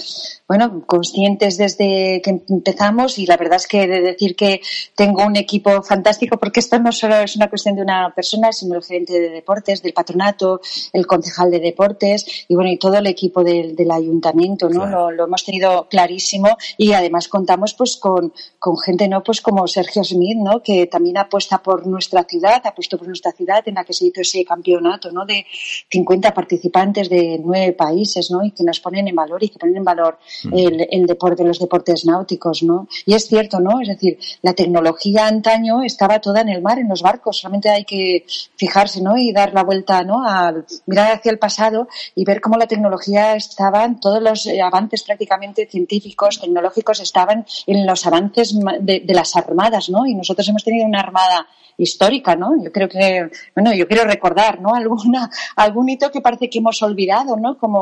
bueno, 0.47 0.83
conscientes 0.87 1.55
desde 1.55 2.19
que 2.23 2.41
empezamos 2.49 3.19
y 3.19 3.27
la 3.27 3.37
verdad 3.37 3.57
es 3.57 3.67
que 3.67 3.85
de 3.85 4.01
decir 4.01 4.35
que 4.35 4.59
tengo 4.95 5.23
un 5.23 5.35
equipo 5.35 5.83
fantástico 5.83 6.37
porque 6.37 6.61
esto 6.61 6.79
no 6.79 6.91
solo 6.91 7.17
es 7.17 7.35
una 7.35 7.47
cuestión 7.47 7.75
de 7.75 7.83
una 7.83 8.11
persona, 8.15 8.51
sino 8.53 8.75
el 8.75 8.83
gerente 8.83 9.13
de 9.13 9.29
deportes, 9.29 9.83
del 9.83 9.93
patronato, 9.93 10.61
el 10.93 11.05
concejal 11.05 11.51
de 11.51 11.59
deportes 11.59 12.25
y 12.47 12.55
bueno, 12.55 12.71
y 12.71 12.79
todo 12.79 12.95
el 12.95 13.05
equipo 13.05 13.43
del, 13.43 13.75
del 13.75 13.91
ayuntamiento, 13.91 14.67
¿no? 14.67 14.81
Claro. 14.81 15.11
Lo, 15.11 15.17
lo, 15.17 15.25
hemos 15.25 15.45
tenido 15.45 15.87
clarísimo 15.87 16.57
y 16.77 16.93
además 16.93 17.27
contamos 17.27 17.75
pues 17.75 17.97
con, 17.97 18.33
con 18.57 18.79
gente, 18.79 19.07
¿no? 19.07 19.21
Pues 19.21 19.41
como 19.41 19.67
Sergio 19.67 20.03
Smith, 20.03 20.39
¿no? 20.39 20.63
Que 20.63 20.87
también 20.87 21.19
apuesta 21.19 21.59
por 21.59 21.85
nuestra 21.85 22.23
ciudad, 22.23 22.65
ha 22.65 22.73
puesto 22.73 22.97
por 22.97 23.05
nuestra 23.05 23.31
ciudad 23.31 23.61
en 23.67 23.75
la 23.75 23.83
que 23.83 23.93
se 23.93 24.07
hizo 24.07 24.21
ese 24.21 24.43
campeonato, 24.43 25.11
¿no? 25.11 25.23
De 25.23 25.45
50 25.91 26.33
participantes 26.33 27.07
de 27.07 27.39
nueve 27.39 27.73
países 27.73 27.90
países, 27.91 28.31
¿no? 28.31 28.43
Y 28.43 28.51
que 28.51 28.63
nos 28.63 28.79
ponen 28.79 29.07
en 29.07 29.15
valor 29.15 29.43
y 29.43 29.49
que 29.49 29.59
ponen 29.59 29.77
en 29.77 29.83
valor 29.83 30.17
el, 30.51 30.87
el, 30.89 31.05
deporte, 31.05 31.43
los 31.43 31.59
deportes 31.59 32.05
náuticos, 32.05 32.63
¿no? 32.63 32.87
Y 33.05 33.13
es 33.13 33.27
cierto, 33.27 33.59
¿no? 33.59 33.81
Es 33.81 33.89
decir, 33.89 34.17
la 34.41 34.53
tecnología 34.53 35.27
antaño 35.27 35.83
estaba 35.83 36.19
toda 36.19 36.41
en 36.41 36.49
el 36.49 36.61
mar, 36.61 36.79
en 36.79 36.87
los 36.87 37.01
barcos, 37.01 37.39
solamente 37.39 37.69
hay 37.69 37.83
que 37.83 38.25
fijarse, 38.55 39.01
¿no? 39.01 39.17
Y 39.17 39.33
dar 39.33 39.53
la 39.53 39.63
vuelta, 39.63 40.03
¿no? 40.03 40.25
A 40.25 40.53
mirar 40.85 41.17
hacia 41.17 41.31
el 41.31 41.39
pasado 41.39 41.87
y 42.15 42.23
ver 42.23 42.39
cómo 42.39 42.57
la 42.57 42.67
tecnología 42.67 43.35
estaba, 43.35 43.87
todos 43.99 44.21
los 44.21 44.47
avances 44.47 45.03
prácticamente 45.03 45.67
científicos, 45.67 46.39
tecnológicos 46.39 46.99
estaban 47.01 47.45
en 47.67 47.85
los 47.85 48.05
avances 48.05 48.57
de, 48.81 49.01
de 49.01 49.13
las 49.13 49.35
armadas, 49.35 49.89
¿no? 49.89 50.05
Y 50.05 50.15
nosotros 50.15 50.47
hemos 50.47 50.63
tenido 50.63 50.85
una 50.85 51.01
armada 51.01 51.47
histórica, 51.81 52.35
¿no? 52.35 52.51
Yo 52.63 52.71
creo 52.71 52.87
que, 52.87 53.29
bueno, 53.55 53.73
yo 53.73 53.87
quiero 53.87 54.03
recordar, 54.03 54.61
¿no? 54.61 54.73
Alguna, 54.75 55.29
algún 55.55 55.89
hito 55.89 56.11
que 56.11 56.21
parece 56.21 56.49
que 56.49 56.59
hemos 56.59 56.81
olvidado, 56.83 57.37
¿no? 57.37 57.57
Como, 57.57 57.80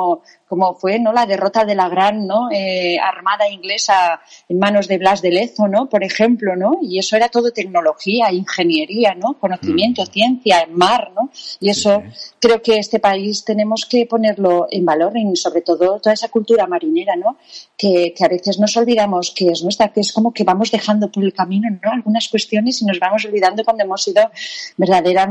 como 0.50 0.74
fue, 0.74 0.98
¿no? 0.98 1.14
La 1.14 1.28
derrota 1.28 1.64
de 1.64 1.76
la 1.76 1.88
gran, 1.90 2.26
¿no? 2.26 2.50
Eh, 2.52 2.98
armada 3.00 3.48
inglesa 3.48 4.20
en 4.48 4.58
manos 4.58 4.88
de 4.88 4.98
Blas 4.98 5.22
de 5.22 5.32
Lezo, 5.32 5.68
¿no? 5.68 5.88
Por 5.88 6.04
ejemplo, 6.04 6.56
¿no? 6.56 6.80
Y 6.82 6.98
eso 6.98 7.16
era 7.16 7.30
todo 7.30 7.52
tecnología, 7.52 8.32
ingeniería, 8.32 9.14
¿no? 9.14 9.36
Conocimiento, 9.40 10.02
mm. 10.02 10.08
ciencia, 10.08 10.68
mar, 10.72 11.12
¿no? 11.16 11.30
Y 11.60 11.70
eso 11.70 12.02
sí. 12.12 12.32
creo 12.40 12.62
que 12.64 12.78
este 12.78 13.00
país 13.00 13.46
tenemos 13.46 13.86
que 13.86 14.08
ponerlo 14.08 14.68
en 14.72 14.86
valor, 14.86 15.14
y 15.16 15.36
sobre 15.36 15.62
todo 15.62 16.00
toda 16.00 16.14
esa 16.14 16.30
cultura 16.30 16.66
marinera, 16.66 17.16
¿no? 17.16 17.38
Que, 17.78 18.14
que 18.18 18.26
a 18.26 18.28
veces 18.28 18.60
nos 18.60 18.76
olvidamos 18.76 19.32
que 19.36 19.50
es 19.50 19.62
nuestra, 19.62 19.90
que 19.94 20.02
es 20.02 20.12
como 20.12 20.34
que 20.34 20.44
vamos 20.44 20.72
dejando 20.72 21.12
por 21.12 21.24
el 21.24 21.34
camino, 21.34 21.70
¿no? 21.70 21.92
Algunas 21.92 22.28
cuestiones 22.28 22.82
y 22.82 22.86
nos 22.86 23.00
vamos 23.00 23.24
olvidando 23.26 23.64
cuando 23.64 23.84
hemos 23.84 24.04
sido 24.04 24.32
verdaderas 24.78 25.30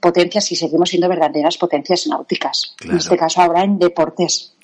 potencias 0.00 0.50
y 0.52 0.56
seguimos 0.56 0.88
siendo 0.88 1.08
verdaderas 1.08 1.58
potencias 1.58 2.06
náuticas. 2.06 2.74
Claro. 2.78 2.94
En 2.94 2.98
este 2.98 3.16
caso 3.16 3.42
ahora 3.42 3.62
en, 3.62 3.78
de, 3.78 3.90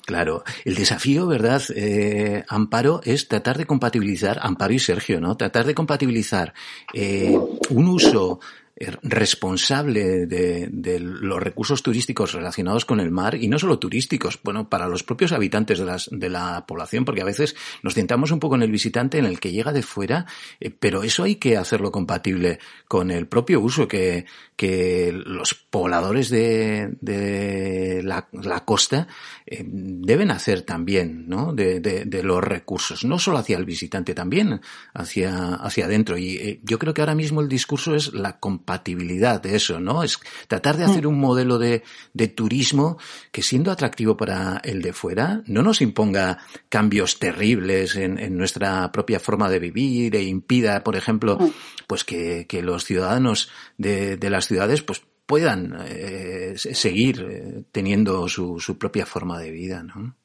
Claro, 0.05 0.43
el 0.65 0.75
desafío, 0.75 1.27
¿verdad, 1.27 1.61
eh, 1.75 2.43
Amparo, 2.49 3.01
es 3.03 3.27
tratar 3.27 3.57
de 3.57 3.65
compatibilizar, 3.65 4.39
Amparo 4.41 4.73
y 4.73 4.79
Sergio, 4.79 5.21
¿no? 5.21 5.37
Tratar 5.37 5.65
de 5.65 5.75
compatibilizar 5.75 6.53
eh, 6.93 7.37
un 7.69 7.87
uso 7.87 8.39
responsable 9.03 10.25
de, 10.25 10.99
los 10.99 11.41
recursos 11.41 11.83
turísticos 11.83 12.33
relacionados 12.33 12.85
con 12.85 12.99
el 12.99 13.11
mar 13.11 13.35
y 13.35 13.47
no 13.47 13.59
solo 13.59 13.79
turísticos, 13.79 14.39
bueno, 14.43 14.69
para 14.69 14.87
los 14.87 15.03
propios 15.03 15.31
habitantes 15.31 15.79
de, 15.79 15.85
las, 15.85 16.09
de 16.11 16.29
la 16.29 16.65
población, 16.65 17.05
porque 17.05 17.21
a 17.21 17.25
veces 17.25 17.55
nos 17.83 17.93
centramos 17.93 18.31
un 18.31 18.39
poco 18.39 18.55
en 18.55 18.63
el 18.63 18.71
visitante, 18.71 19.17
en 19.17 19.25
el 19.25 19.39
que 19.39 19.51
llega 19.51 19.71
de 19.71 19.83
fuera, 19.83 20.25
eh, 20.59 20.71
pero 20.71 21.03
eso 21.03 21.23
hay 21.23 21.35
que 21.35 21.57
hacerlo 21.57 21.91
compatible 21.91 22.59
con 22.87 23.11
el 23.11 23.27
propio 23.27 23.61
uso 23.61 23.87
que, 23.87 24.25
que 24.55 25.11
los 25.13 25.53
pobladores 25.53 26.29
de, 26.29 26.95
de 27.01 28.01
la, 28.03 28.27
la, 28.31 28.65
costa 28.65 29.07
eh, 29.45 29.63
deben 29.65 30.31
hacer 30.31 30.61
también, 30.61 31.27
¿no? 31.27 31.53
De, 31.53 31.79
de, 31.79 32.05
de, 32.05 32.23
los 32.23 32.43
recursos, 32.43 33.03
no 33.03 33.19
solo 33.19 33.37
hacia 33.37 33.57
el 33.57 33.65
visitante, 33.65 34.13
también 34.13 34.61
hacia, 34.93 35.55
hacia 35.55 35.85
adentro. 35.85 36.17
Y 36.17 36.35
eh, 36.37 36.59
yo 36.63 36.79
creo 36.79 36.93
que 36.93 37.01
ahora 37.01 37.15
mismo 37.15 37.41
el 37.41 37.49
discurso 37.49 37.95
es 37.95 38.13
la 38.13 38.39
compatibilidad 38.39 38.70
compatibilidad 38.71 39.41
de 39.41 39.55
eso, 39.55 39.79
¿no? 39.79 40.03
Es 40.03 40.19
tratar 40.47 40.77
de 40.77 40.85
hacer 40.85 41.05
mm. 41.05 41.09
un 41.09 41.19
modelo 41.19 41.57
de, 41.57 41.83
de 42.13 42.27
turismo 42.27 42.97
que 43.31 43.43
siendo 43.43 43.71
atractivo 43.71 44.15
para 44.15 44.61
el 44.63 44.81
de 44.81 44.93
fuera, 44.93 45.41
no 45.45 45.61
nos 45.61 45.81
imponga 45.81 46.39
cambios 46.69 47.19
terribles 47.19 47.95
en, 47.95 48.17
en 48.17 48.37
nuestra 48.37 48.91
propia 48.91 49.19
forma 49.19 49.49
de 49.49 49.59
vivir 49.59 50.15
e 50.15 50.23
impida, 50.23 50.83
por 50.83 50.95
ejemplo, 50.95 51.37
mm. 51.37 51.51
pues 51.87 52.03
que, 52.05 52.45
que 52.47 52.61
los 52.61 52.85
ciudadanos 52.85 53.49
de, 53.77 54.15
de 54.15 54.29
las 54.29 54.47
ciudades, 54.47 54.81
pues 54.81 55.01
puedan 55.25 55.77
eh, 55.87 56.53
seguir 56.55 57.25
eh, 57.29 57.63
teniendo 57.71 58.27
su, 58.27 58.59
su 58.59 58.77
propia 58.77 59.05
forma 59.05 59.39
de 59.39 59.51
vida, 59.51 59.83
¿no? 59.83 60.15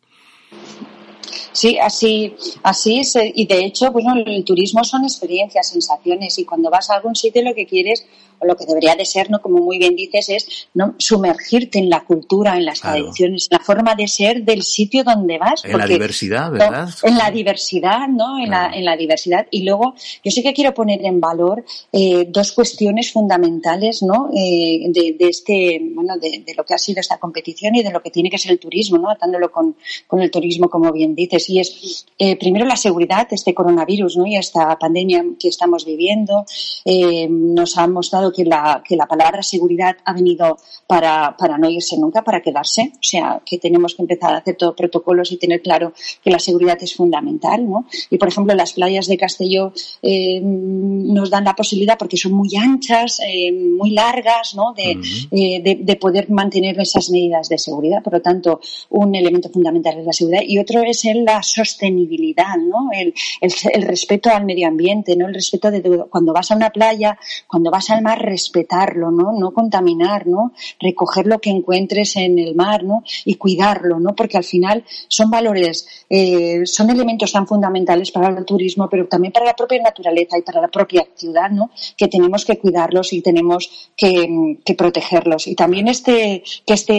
Sí, 1.57 1.79
así, 1.79 2.35
así 2.63 3.01
es. 3.01 3.17
Y 3.35 3.47
de 3.47 3.65
hecho, 3.65 3.91
bueno, 3.91 4.15
el 4.15 4.45
turismo 4.45 4.85
son 4.85 5.05
experiencias, 5.05 5.71
sensaciones. 5.71 6.39
Y 6.39 6.45
cuando 6.45 6.69
vas 6.69 6.91
a 6.91 6.97
algún 6.97 7.17
sitio 7.17 7.43
lo 7.43 7.55
que 7.55 7.67
quieres 7.67 8.07
o 8.39 8.47
lo 8.47 8.57
que 8.57 8.67
debería 8.67 8.95
de 8.95 9.05
ser, 9.05 9.31
¿no? 9.31 9.41
Como 9.41 9.59
muy 9.59 9.79
bien 9.79 9.97
dices, 9.97 10.29
es 10.29 10.69
¿no? 10.75 10.95
sumergirte 10.99 11.79
en 11.79 11.89
la 11.89 12.05
cultura, 12.05 12.57
en 12.57 12.65
las 12.65 12.81
tradiciones, 12.81 13.49
en 13.51 13.59
la 13.59 13.65
forma 13.65 13.95
de 13.95 14.09
ser 14.09 14.45
del 14.45 14.63
sitio 14.63 15.05
donde 15.05 15.39
vas. 15.39 15.65
En 15.65 15.79
la 15.79 15.87
diversidad, 15.87 16.51
¿verdad? 16.51 16.89
En 17.03 17.17
la 17.17 17.31
diversidad, 17.31 18.09
¿no? 18.09 18.39
En, 18.39 18.51
la, 18.51 18.73
en 18.73 18.85
la 18.85 18.97
diversidad. 18.97 19.47
Y 19.51 19.63
luego, 19.63 19.95
yo 20.25 20.31
sí 20.31 20.43
que 20.43 20.53
quiero 20.53 20.75
poner 20.75 21.05
en 21.05 21.21
valor 21.21 21.65
eh, 21.93 22.27
dos 22.29 22.53
cuestiones 22.53 23.13
fundamentales, 23.13 24.03
¿no? 24.03 24.31
Eh, 24.35 24.87
de, 24.89 25.17
de, 25.19 25.29
este, 25.29 25.81
bueno, 25.95 26.17
de, 26.19 26.43
de, 26.47 26.55
lo 26.55 26.65
que 26.65 26.75
ha 26.75 26.79
sido 26.79 27.01
esta 27.01 27.19
competición 27.19 27.75
y 27.75 27.83
de 27.83 27.91
lo 27.91 28.03
que 28.03 28.11
tiene 28.11 28.31
que 28.31 28.39
ser 28.39 28.53
el 28.53 28.59
turismo, 28.59 28.99
¿no? 28.99 29.11
Atándolo 29.11 29.51
con, 29.51 29.77
con 30.07 30.21
el 30.21 30.31
turismo, 30.31 30.69
como 30.69 30.93
bien 30.93 31.15
dices. 31.15 31.49
Y 31.51 31.61
es, 31.61 32.07
eh, 32.19 32.37
primero, 32.37 32.65
la 32.65 32.77
seguridad, 32.77 33.27
este 33.31 33.55
coronavirus, 33.55 34.17
¿no? 34.17 34.27
Y 34.27 34.37
esta 34.37 34.79
pandemia 34.79 35.25
que 35.39 35.49
estamos 35.49 35.85
viviendo, 35.85 36.45
eh, 36.85 37.29
nos 37.29 37.77
ha 37.79 37.87
mostrado 37.87 38.26
que 38.33 38.45
la, 38.45 38.83
que 38.87 38.97
la 38.97 39.07
palabra 39.07 39.43
seguridad 39.43 39.97
ha 40.05 40.13
venido 40.13 40.59
para, 40.87 41.37
para 41.37 41.59
no 41.59 41.69
irse 41.69 41.97
nunca, 41.99 42.23
para 42.23 42.41
quedarse. 42.41 42.93
O 42.95 43.03
sea, 43.03 43.41
que 43.45 43.59
tenemos 43.59 43.95
que 43.95 44.03
empezar 44.03 44.35
a 44.35 44.39
hacer 44.39 44.57
todos 44.57 44.75
protocolos 44.75 45.33
y 45.33 45.37
tener 45.37 45.63
claro 45.63 45.93
que 46.23 46.31
la 46.31 46.39
seguridad 46.39 46.79
es 46.81 46.95
fundamental, 46.95 47.69
¿no? 47.69 47.87
Y, 48.11 48.19
por 48.19 48.29
ejemplo, 48.29 48.55
las 48.55 48.73
playas 48.73 49.07
de 49.07 49.17
Castelló 49.17 49.73
eh, 50.03 50.41
nos 50.43 51.31
dan 51.31 51.45
la 51.45 51.55
posibilidad, 51.55 51.99
porque 51.99 52.17
son 52.17 52.33
muy 52.33 52.51
anchas, 52.57 53.21
eh, 53.27 53.53
muy 53.53 53.91
largas, 53.91 54.55
¿no? 54.55 54.73
De, 54.75 54.99
eh, 55.31 55.63
de, 55.63 55.79
de, 55.81 55.97
poder 55.97 56.31
mantener 56.31 56.79
esas 56.79 57.11
medidas 57.11 57.49
de 57.49 57.59
seguridad. 57.59 58.03
Por 58.03 58.15
lo 58.15 58.23
tanto, 58.23 58.61
un 58.91 59.15
elemento 59.15 59.49
fundamental 59.49 59.99
es 59.99 60.07
la 60.07 60.13
seguridad 60.13 60.43
y 60.47 60.59
otro 60.59 60.83
es 60.83 61.05
la 61.15 61.43
sostenibilidad, 61.43 62.57
¿no? 62.59 62.91
El, 62.93 63.15
el, 63.41 63.53
el 63.73 63.83
respeto 63.83 64.31
al 64.31 64.45
medio 64.45 64.69
ambiente, 64.69 65.17
¿no? 65.17 65.29
El 65.29 65.35
respeto 65.35 65.71
de 65.71 65.83
cuando 66.11 66.33
vas 66.33 66.51
a 66.51 66.57
una 66.57 66.71
playa, 66.71 67.19
cuando 67.47 67.71
vas 67.71 67.91
al 67.91 68.03
mar, 68.03 68.16
respetarlo, 68.17 69.11
¿no? 69.11 69.33
No 69.33 69.53
contaminar, 69.53 70.27
¿no? 70.27 70.53
Recoger 70.81 71.27
lo 71.27 71.39
que 71.39 71.51
encuentres 71.51 72.17
en 72.17 72.39
el 72.39 72.55
mar, 72.55 72.85
¿no? 72.85 73.03
Y 73.25 73.37
cuidarlo, 73.37 74.01
¿no? 74.01 74.15
Porque 74.15 74.37
al 74.37 74.45
final 74.45 74.85
son 75.09 75.31
valores, 75.31 75.87
eh, 76.11 76.63
son 76.65 76.91
elementos 76.91 77.33
tan 77.33 77.47
fundamentales 77.47 78.11
para 78.11 78.29
el 78.29 78.45
turismo, 78.45 78.89
pero 78.89 79.07
también 79.07 79.33
para 79.33 79.47
la 79.47 79.55
propia 79.55 79.83
naturaleza 79.83 80.39
y 80.39 80.43
para 80.43 80.61
la 80.61 80.69
propia 80.69 81.07
ciudad, 81.15 81.51
¿no? 81.51 81.71
Que 81.97 82.09
tenemos 82.09 82.45
que 82.45 82.59
cuidarlos 82.59 83.13
y 83.13 83.23
tenemos 83.23 83.91
que, 83.97 84.59
protegerlos. 84.77 85.47
Y 85.47 85.55
también 85.55 85.89
este, 85.89 86.43
que 86.67 86.75
este, 86.75 86.93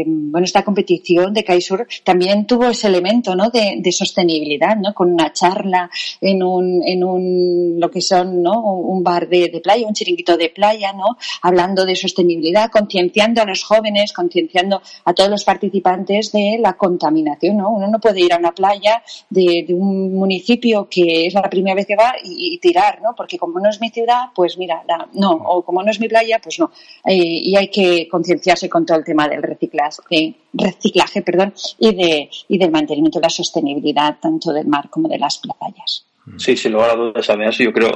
eh, 0.00 0.04
bueno, 0.06 0.44
esta 0.44 0.64
competición 0.64 1.32
de 1.32 1.44
Kaisur 1.44 1.86
también 2.04 2.46
tuvo 2.46 2.66
ese 2.66 2.88
elemento, 2.88 3.34
¿no? 3.34 3.50
De, 3.50 3.76
de 3.78 3.92
sostenibilidad, 3.92 4.76
¿no? 4.76 4.92
Con 4.92 5.12
una 5.12 5.32
charla 5.32 5.90
en 6.20 6.42
un, 6.42 6.82
en 6.84 7.04
un, 7.04 7.80
lo 7.80 7.90
que 7.90 8.00
son, 8.00 8.42
¿no? 8.42 8.60
Un 8.62 9.02
bar 9.02 9.28
de, 9.28 9.48
de 9.48 9.60
playa, 9.60 9.86
un 9.86 9.94
chiringuito 9.94 10.36
de 10.36 10.45
playa, 10.50 10.92
¿no? 10.92 11.16
Hablando 11.42 11.84
de 11.84 11.96
sostenibilidad, 11.96 12.70
concienciando 12.70 13.42
a 13.42 13.44
los 13.44 13.64
jóvenes, 13.64 14.12
concienciando 14.12 14.82
a 15.04 15.12
todos 15.12 15.30
los 15.30 15.44
participantes 15.44 16.32
de 16.32 16.58
la 16.60 16.74
contaminación, 16.74 17.56
¿no? 17.56 17.70
Uno 17.70 17.88
no 17.88 17.98
puede 18.00 18.20
ir 18.20 18.32
a 18.32 18.38
una 18.38 18.52
playa 18.52 19.02
de, 19.30 19.64
de 19.66 19.74
un 19.74 20.14
municipio 20.14 20.88
que 20.88 21.26
es 21.26 21.34
la 21.34 21.42
primera 21.42 21.74
vez 21.74 21.86
que 21.86 21.96
va 21.96 22.14
y, 22.22 22.54
y, 22.54 22.58
tirar, 22.58 23.00
¿no? 23.02 23.14
Porque 23.16 23.38
como 23.38 23.60
no 23.60 23.68
es 23.70 23.80
mi 23.80 23.90
ciudad, 23.90 24.26
pues 24.34 24.58
mira, 24.58 24.82
la, 24.86 25.08
no, 25.12 25.32
o 25.32 25.62
como 25.62 25.82
no 25.82 25.90
es 25.90 26.00
mi 26.00 26.08
playa, 26.08 26.40
pues 26.42 26.58
no. 26.58 26.70
Eh, 27.04 27.14
y 27.16 27.56
hay 27.56 27.68
que 27.68 28.08
concienciarse 28.08 28.68
con 28.68 28.86
todo 28.86 28.98
el 28.98 29.04
tema 29.04 29.28
del 29.28 29.42
reciclaje, 29.42 30.34
reciclaje, 30.52 31.22
perdón, 31.22 31.54
y 31.78 31.94
de 31.94 32.30
y 32.48 32.58
del 32.58 32.70
mantenimiento 32.70 33.18
de 33.18 33.24
la 33.24 33.30
sostenibilidad 33.30 34.16
tanto 34.20 34.52
del 34.52 34.66
mar 34.66 34.88
como 34.90 35.08
de 35.08 35.18
las 35.18 35.38
playas. 35.38 36.05
Sí, 36.36 36.56
sin 36.56 36.72
lugar 36.72 36.90
a 36.90 36.96
dudas, 36.96 37.30
además 37.30 37.56
yo 37.56 37.72
creo 37.72 37.90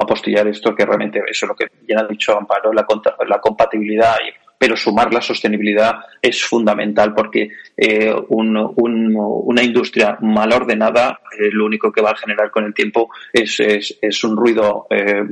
apostillar 0.00 0.48
esto 0.48 0.74
que 0.74 0.86
realmente 0.86 1.20
eso 1.30 1.44
es 1.44 1.48
lo 1.48 1.54
que 1.54 1.66
ya 1.86 2.00
ha 2.00 2.06
dicho 2.06 2.36
Amparo, 2.36 2.72
la, 2.72 2.86
la 3.28 3.40
compatibilidad, 3.40 4.14
pero 4.58 4.74
sumar 4.74 5.12
la 5.12 5.20
sostenibilidad 5.20 5.96
es 6.22 6.42
fundamental 6.42 7.14
porque 7.14 7.50
eh, 7.76 8.14
un, 8.28 8.56
un, 8.56 9.14
una 9.16 9.62
industria 9.62 10.16
mal 10.22 10.52
ordenada 10.52 11.20
eh, 11.38 11.50
lo 11.52 11.66
único 11.66 11.92
que 11.92 12.00
va 12.00 12.10
a 12.10 12.16
generar 12.16 12.50
con 12.50 12.64
el 12.64 12.72
tiempo 12.72 13.10
es, 13.32 13.60
es, 13.60 13.98
es 14.00 14.24
un 14.24 14.36
ruido 14.36 14.86
eh, 14.88 15.22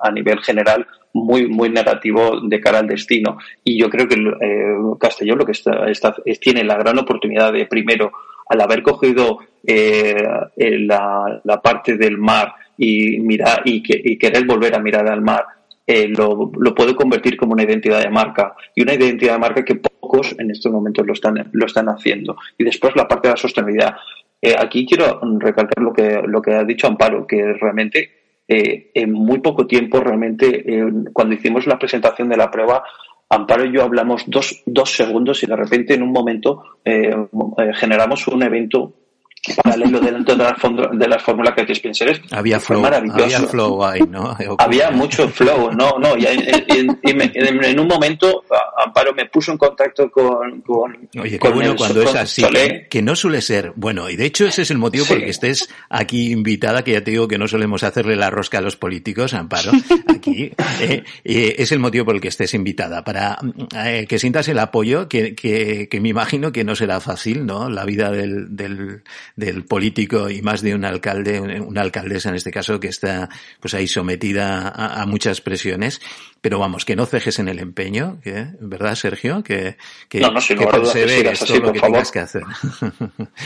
a 0.00 0.10
nivel 0.10 0.40
general 0.40 0.86
muy 1.14 1.46
muy 1.46 1.68
negativo 1.68 2.40
de 2.40 2.60
cara 2.60 2.78
al 2.78 2.86
destino. 2.86 3.36
Y 3.62 3.78
yo 3.78 3.90
creo 3.90 4.08
que 4.08 4.14
eh, 4.14 4.74
Castellón 4.98 5.38
lo 5.38 5.44
que 5.44 5.52
está, 5.52 5.86
está, 5.90 6.14
tiene 6.40 6.64
la 6.64 6.76
gran 6.76 6.98
oportunidad 6.98 7.52
de 7.52 7.66
primero 7.66 8.12
al 8.52 8.60
haber 8.60 8.82
cogido 8.82 9.38
eh, 9.64 10.14
la, 10.56 11.40
la, 11.42 11.62
parte 11.62 11.96
del 11.96 12.18
mar 12.18 12.54
y 12.76 13.18
mirar 13.20 13.62
y, 13.64 13.82
que, 13.82 14.00
y 14.02 14.18
querer 14.18 14.44
volver 14.44 14.74
a 14.74 14.80
mirar 14.80 15.08
al 15.08 15.22
mar, 15.22 15.44
eh, 15.86 16.08
lo, 16.08 16.52
lo, 16.58 16.74
convertir 16.96 17.36
como 17.36 17.54
una 17.54 17.62
identidad 17.62 18.02
de 18.02 18.10
marca 18.10 18.54
y 18.74 18.82
una 18.82 18.94
identidad 18.94 19.34
de 19.34 19.38
marca 19.38 19.64
que 19.64 19.76
pocos 19.76 20.34
en 20.38 20.50
estos 20.50 20.70
momentos 20.70 21.06
lo 21.06 21.14
están, 21.14 21.48
lo 21.52 21.66
están 21.66 21.88
haciendo. 21.88 22.36
Y 22.58 22.64
después 22.64 22.94
la 22.94 23.08
parte 23.08 23.28
de 23.28 23.32
la 23.32 23.38
sostenibilidad. 23.38 23.96
Eh, 24.40 24.56
aquí 24.58 24.84
quiero 24.84 25.20
recalcar 25.38 25.82
lo 25.82 25.92
que, 25.92 26.20
lo 26.26 26.42
que 26.42 26.52
ha 26.52 26.64
dicho 26.64 26.88
Amparo, 26.88 27.26
que 27.26 27.54
realmente 27.54 28.22
eh, 28.48 28.90
en 28.94 29.12
muy 29.12 29.38
poco 29.38 29.66
tiempo, 29.66 30.00
realmente, 30.00 30.64
eh, 30.66 30.84
cuando 31.12 31.34
hicimos 31.34 31.66
la 31.66 31.78
presentación 31.78 32.28
de 32.28 32.36
la 32.36 32.50
prueba, 32.50 32.82
Amparo 33.32 33.64
y 33.64 33.72
yo 33.72 33.82
hablamos 33.82 34.24
dos, 34.26 34.62
dos 34.66 34.94
segundos 34.94 35.42
y 35.42 35.46
de 35.46 35.56
repente 35.56 35.94
en 35.94 36.02
un 36.02 36.12
momento 36.12 36.62
eh, 36.84 37.16
eh 37.58 37.72
generamos 37.72 38.28
un 38.28 38.42
evento 38.42 38.92
paralelo 39.62 40.00
dentro 40.00 40.36
de 40.36 40.44
las, 40.44 40.56
de 40.92 41.08
las 41.08 41.22
fórmulas 41.22 41.54
que 41.54 41.72
Spencer 41.72 42.22
había 42.30 42.60
flow, 42.60 42.80
maravilloso. 42.80 43.24
había 43.24 43.40
flow 43.40 43.84
ahí, 43.84 44.00
¿no? 44.08 44.36
había 44.58 44.90
mucho 44.90 45.28
flow, 45.28 45.72
no, 45.72 45.98
no, 45.98 46.16
y, 46.16 46.26
en, 46.26 47.80
un 47.80 47.88
momento 47.88 48.44
Amparo 48.84 49.12
me 49.14 49.26
puso 49.26 49.52
en 49.52 49.58
contacto 49.58 50.10
con, 50.10 50.60
con 50.60 51.08
Oye, 51.20 51.38
qué 51.38 51.48
bueno 51.48 51.74
cuando 51.76 52.02
es 52.02 52.14
así, 52.14 52.44
que 52.88 53.02
no 53.02 53.16
suele 53.16 53.40
ser, 53.40 53.72
bueno, 53.74 54.08
y 54.08 54.16
de 54.16 54.26
hecho 54.26 54.46
ese 54.46 54.62
es 54.62 54.70
el 54.70 54.78
motivo 54.78 55.04
sí. 55.04 55.08
por 55.08 55.18
el 55.18 55.24
que 55.24 55.30
estés 55.30 55.68
aquí 55.88 56.30
invitada, 56.30 56.84
que 56.84 56.92
ya 56.92 57.02
te 57.02 57.10
digo 57.10 57.26
que 57.26 57.38
no 57.38 57.48
solemos 57.48 57.82
hacerle 57.82 58.14
la 58.14 58.30
rosca 58.30 58.58
a 58.58 58.60
los 58.60 58.76
políticos, 58.76 59.34
Amparo, 59.34 59.72
aquí, 60.08 60.52
eh, 60.80 61.02
eh, 61.24 61.54
es 61.58 61.72
el 61.72 61.80
motivo 61.80 62.04
por 62.04 62.14
el 62.14 62.20
que 62.20 62.28
estés 62.28 62.54
invitada, 62.54 63.02
para 63.02 63.38
eh, 63.84 64.06
que 64.08 64.20
sientas 64.20 64.46
el 64.46 64.60
apoyo, 64.60 65.08
que, 65.08 65.34
que, 65.34 65.88
que 65.88 66.00
me 66.00 66.10
imagino 66.10 66.52
que 66.52 66.62
no 66.62 66.76
será 66.76 67.00
fácil, 67.00 67.44
¿no? 67.44 67.68
La 67.68 67.84
vida 67.84 68.12
del, 68.12 68.54
del 68.54 69.02
del 69.36 69.64
político 69.64 70.30
y 70.30 70.42
más 70.42 70.62
de 70.62 70.74
un 70.74 70.84
alcalde, 70.84 71.40
una 71.40 71.80
alcaldesa 71.80 72.28
en 72.28 72.34
este 72.34 72.50
caso, 72.50 72.80
que 72.80 72.88
está 72.88 73.28
pues 73.60 73.74
ahí 73.74 73.86
sometida 73.86 74.68
a, 74.68 75.02
a 75.02 75.06
muchas 75.06 75.40
presiones. 75.40 76.00
Pero 76.40 76.58
vamos, 76.58 76.84
que 76.84 76.96
no 76.96 77.06
cejes 77.06 77.38
en 77.38 77.48
el 77.48 77.60
empeño, 77.60 78.20
que, 78.20 78.48
¿verdad, 78.60 78.96
Sergio? 78.96 79.44
Que, 79.44 79.76
que, 80.08 80.20
no, 80.20 80.32
no, 80.32 80.40
si 80.40 80.56
que 80.56 80.66
perseveres 80.66 81.38
todo 81.38 81.58
lo 81.60 81.72
que 81.72 81.78
favor. 81.78 81.94
tengas 81.94 82.10
que 82.10 82.18
hacer. 82.18 82.42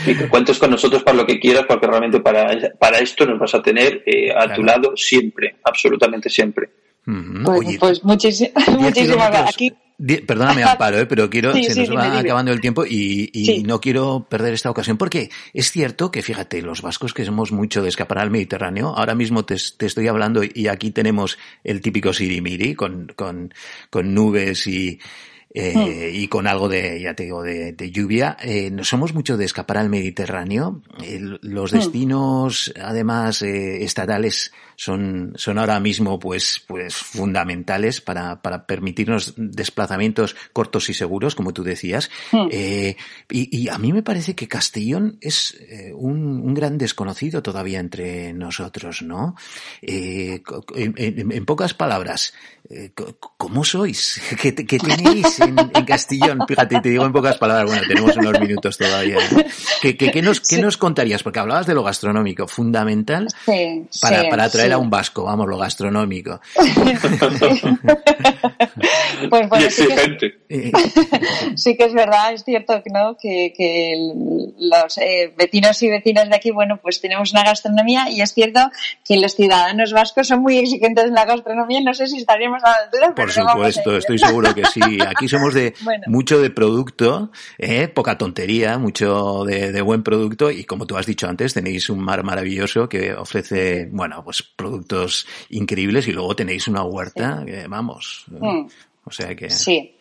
Y 0.06 0.14
que 0.14 0.28
cuentes 0.28 0.58
con 0.58 0.70
nosotros 0.70 1.02
para 1.02 1.18
lo 1.18 1.26
que 1.26 1.38
quieras, 1.38 1.66
porque 1.68 1.86
realmente 1.86 2.20
para, 2.20 2.72
para 2.78 2.98
esto 2.98 3.26
nos 3.26 3.38
vas 3.38 3.54
a 3.54 3.62
tener 3.62 4.02
eh, 4.06 4.30
a 4.30 4.44
claro. 4.44 4.54
tu 4.54 4.62
lado 4.62 4.96
siempre, 4.96 5.56
absolutamente 5.62 6.30
siempre. 6.30 6.70
Uh 7.06 7.10
-huh. 7.10 7.44
Pues, 7.44 7.58
Oye, 7.58 7.78
pues 7.78 8.04
muchísimas, 8.04 8.68
muchísimas 8.78 9.28
gracias. 9.28 9.54
Aquí 9.54 9.72
Perdóname, 9.98 10.62
Amparo, 10.64 10.98
¿eh? 10.98 11.06
pero 11.06 11.30
quiero, 11.30 11.54
se 11.54 11.74
nos 11.74 11.96
va 11.96 12.18
acabando 12.18 12.52
el 12.52 12.60
tiempo 12.60 12.84
y, 12.84 13.62
no 13.66 13.80
quiero 13.80 14.26
perder 14.28 14.54
esta 14.54 14.70
ocasión 14.70 14.98
porque 14.98 15.30
es 15.52 15.70
cierto 15.70 16.10
que, 16.10 16.22
fíjate, 16.22 16.62
los 16.62 16.82
vascos 16.82 17.14
que 17.14 17.24
somos 17.24 17.52
mucho 17.52 17.82
de 17.82 17.88
escapar 17.88 18.18
al 18.18 18.30
Mediterráneo, 18.30 18.94
ahora 18.96 19.14
mismo 19.14 19.44
te, 19.44 19.54
estoy 19.54 20.08
hablando 20.08 20.42
y 20.42 20.68
aquí 20.68 20.90
tenemos 20.90 21.38
el 21.64 21.80
típico 21.80 22.12
sirimiri 22.12 22.74
con, 22.74 23.12
con, 23.16 23.54
con 23.90 24.14
nubes 24.14 24.66
y, 24.66 24.98
eh, 25.58 26.10
y 26.12 26.28
con 26.28 26.46
algo 26.46 26.68
de, 26.68 27.00
ya 27.00 27.14
te 27.14 27.24
digo, 27.24 27.42
de, 27.42 27.90
lluvia. 27.90 28.36
Eh, 28.42 28.70
somos 28.82 29.14
mucho 29.14 29.38
de 29.38 29.46
escapar 29.46 29.78
al 29.78 29.88
Mediterráneo. 29.88 30.82
los 31.40 31.72
hmm. 31.72 31.76
destinos, 31.76 32.74
además, 32.78 33.40
eh, 33.40 33.82
estatales 33.82 34.52
son, 34.76 35.32
son 35.36 35.58
ahora 35.58 35.80
mismo 35.80 36.18
pues, 36.18 36.62
pues 36.66 36.94
fundamentales 36.94 38.00
para, 38.00 38.42
para 38.42 38.66
permitirnos 38.66 39.34
desplazamientos 39.36 40.36
cortos 40.52 40.88
y 40.90 40.94
seguros, 40.94 41.34
como 41.34 41.52
tú 41.52 41.64
decías. 41.64 42.10
Hmm. 42.30 42.48
Eh, 42.50 42.96
y, 43.30 43.62
y, 43.62 43.68
a 43.68 43.78
mí 43.78 43.92
me 43.92 44.02
parece 44.02 44.34
que 44.34 44.48
Castellón 44.48 45.16
es 45.20 45.56
eh, 45.68 45.92
un, 45.94 46.40
un, 46.40 46.54
gran 46.54 46.76
desconocido 46.78 47.42
todavía 47.42 47.80
entre 47.80 48.32
nosotros, 48.34 49.02
¿no? 49.02 49.34
Eh, 49.80 50.42
en, 50.74 51.32
en, 51.32 51.44
pocas 51.46 51.72
palabras, 51.74 52.34
eh, 52.68 52.92
¿cómo 53.36 53.64
sois? 53.64 54.20
¿Qué, 54.40 54.54
qué 54.54 54.78
tenéis 54.78 55.40
en, 55.46 55.58
en, 55.58 55.84
Castellón? 55.84 56.40
Fíjate, 56.46 56.80
te 56.80 56.90
digo 56.90 57.04
en 57.04 57.12
pocas 57.12 57.36
palabras, 57.38 57.70
bueno, 57.70 57.86
tenemos 57.86 58.16
unos 58.16 58.40
minutos 58.40 58.78
todavía. 58.78 59.18
¿Qué, 59.80 59.96
qué, 59.96 60.10
qué 60.10 60.22
nos, 60.22 60.40
qué 60.40 60.60
nos 60.60 60.76
contarías? 60.76 61.22
Porque 61.22 61.38
hablabas 61.38 61.66
de 61.66 61.74
lo 61.74 61.82
gastronómico, 61.82 62.46
fundamental 62.46 63.28
sí, 63.44 63.86
para, 64.00 64.28
para 64.28 64.44
atraer 64.44 64.68
era 64.68 64.78
un 64.78 64.90
vasco, 64.90 65.24
vamos, 65.24 65.48
lo 65.48 65.58
gastronómico. 65.58 66.40
pues 69.30 69.48
bueno, 69.48 69.70
sí 69.70 69.86
que, 69.86 70.34
sí 71.56 71.76
que, 71.76 71.84
es 71.84 71.92
verdad, 71.92 72.32
es 72.32 72.44
cierto 72.44 72.82
¿no? 72.92 73.16
que, 73.16 73.52
que 73.56 73.94
los 74.58 74.98
eh, 74.98 75.32
vecinos 75.36 75.82
y 75.82 75.88
vecinas 75.88 76.28
de 76.28 76.36
aquí, 76.36 76.50
bueno, 76.50 76.78
pues 76.82 77.00
tenemos 77.00 77.32
una 77.32 77.44
gastronomía 77.44 78.10
y 78.10 78.20
es 78.20 78.32
cierto 78.32 78.60
que 79.04 79.18
los 79.18 79.34
ciudadanos 79.34 79.92
vascos 79.92 80.28
son 80.28 80.40
muy 80.40 80.58
exigentes 80.58 81.04
en 81.04 81.14
la 81.14 81.24
gastronomía. 81.24 81.80
No 81.80 81.94
sé 81.94 82.06
si 82.06 82.18
estaríamos 82.18 82.62
a 82.64 82.70
la 82.70 82.76
altura. 82.84 83.14
Por 83.14 83.30
supuesto, 83.30 83.96
estoy 83.96 84.18
seguro 84.18 84.54
que 84.54 84.64
sí. 84.64 84.98
Aquí 85.06 85.28
somos 85.28 85.54
de 85.54 85.74
mucho 86.06 86.40
de 86.40 86.50
producto, 86.50 87.30
¿eh? 87.58 87.88
poca 87.88 88.18
tontería, 88.18 88.78
mucho 88.78 89.44
de, 89.44 89.72
de 89.72 89.82
buen 89.82 90.02
producto 90.02 90.50
y 90.50 90.64
como 90.64 90.86
tú 90.86 90.96
has 90.96 91.06
dicho 91.06 91.28
antes, 91.28 91.54
tenéis 91.54 91.90
un 91.90 92.00
mar 92.00 92.22
maravilloso 92.22 92.88
que 92.88 93.14
ofrece, 93.14 93.88
bueno, 93.90 94.22
pues 94.24 94.42
productos 94.42 95.26
increíbles 95.50 96.08
y 96.08 96.12
luego 96.12 96.34
tenéis 96.36 96.68
una 96.68 96.82
huerta 96.84 97.42
que, 97.46 97.66
vamos, 97.66 98.24
mm. 98.28 98.66
O 99.06 99.10
sea 99.10 99.34
que... 99.34 99.48
Sí. 99.48 99.96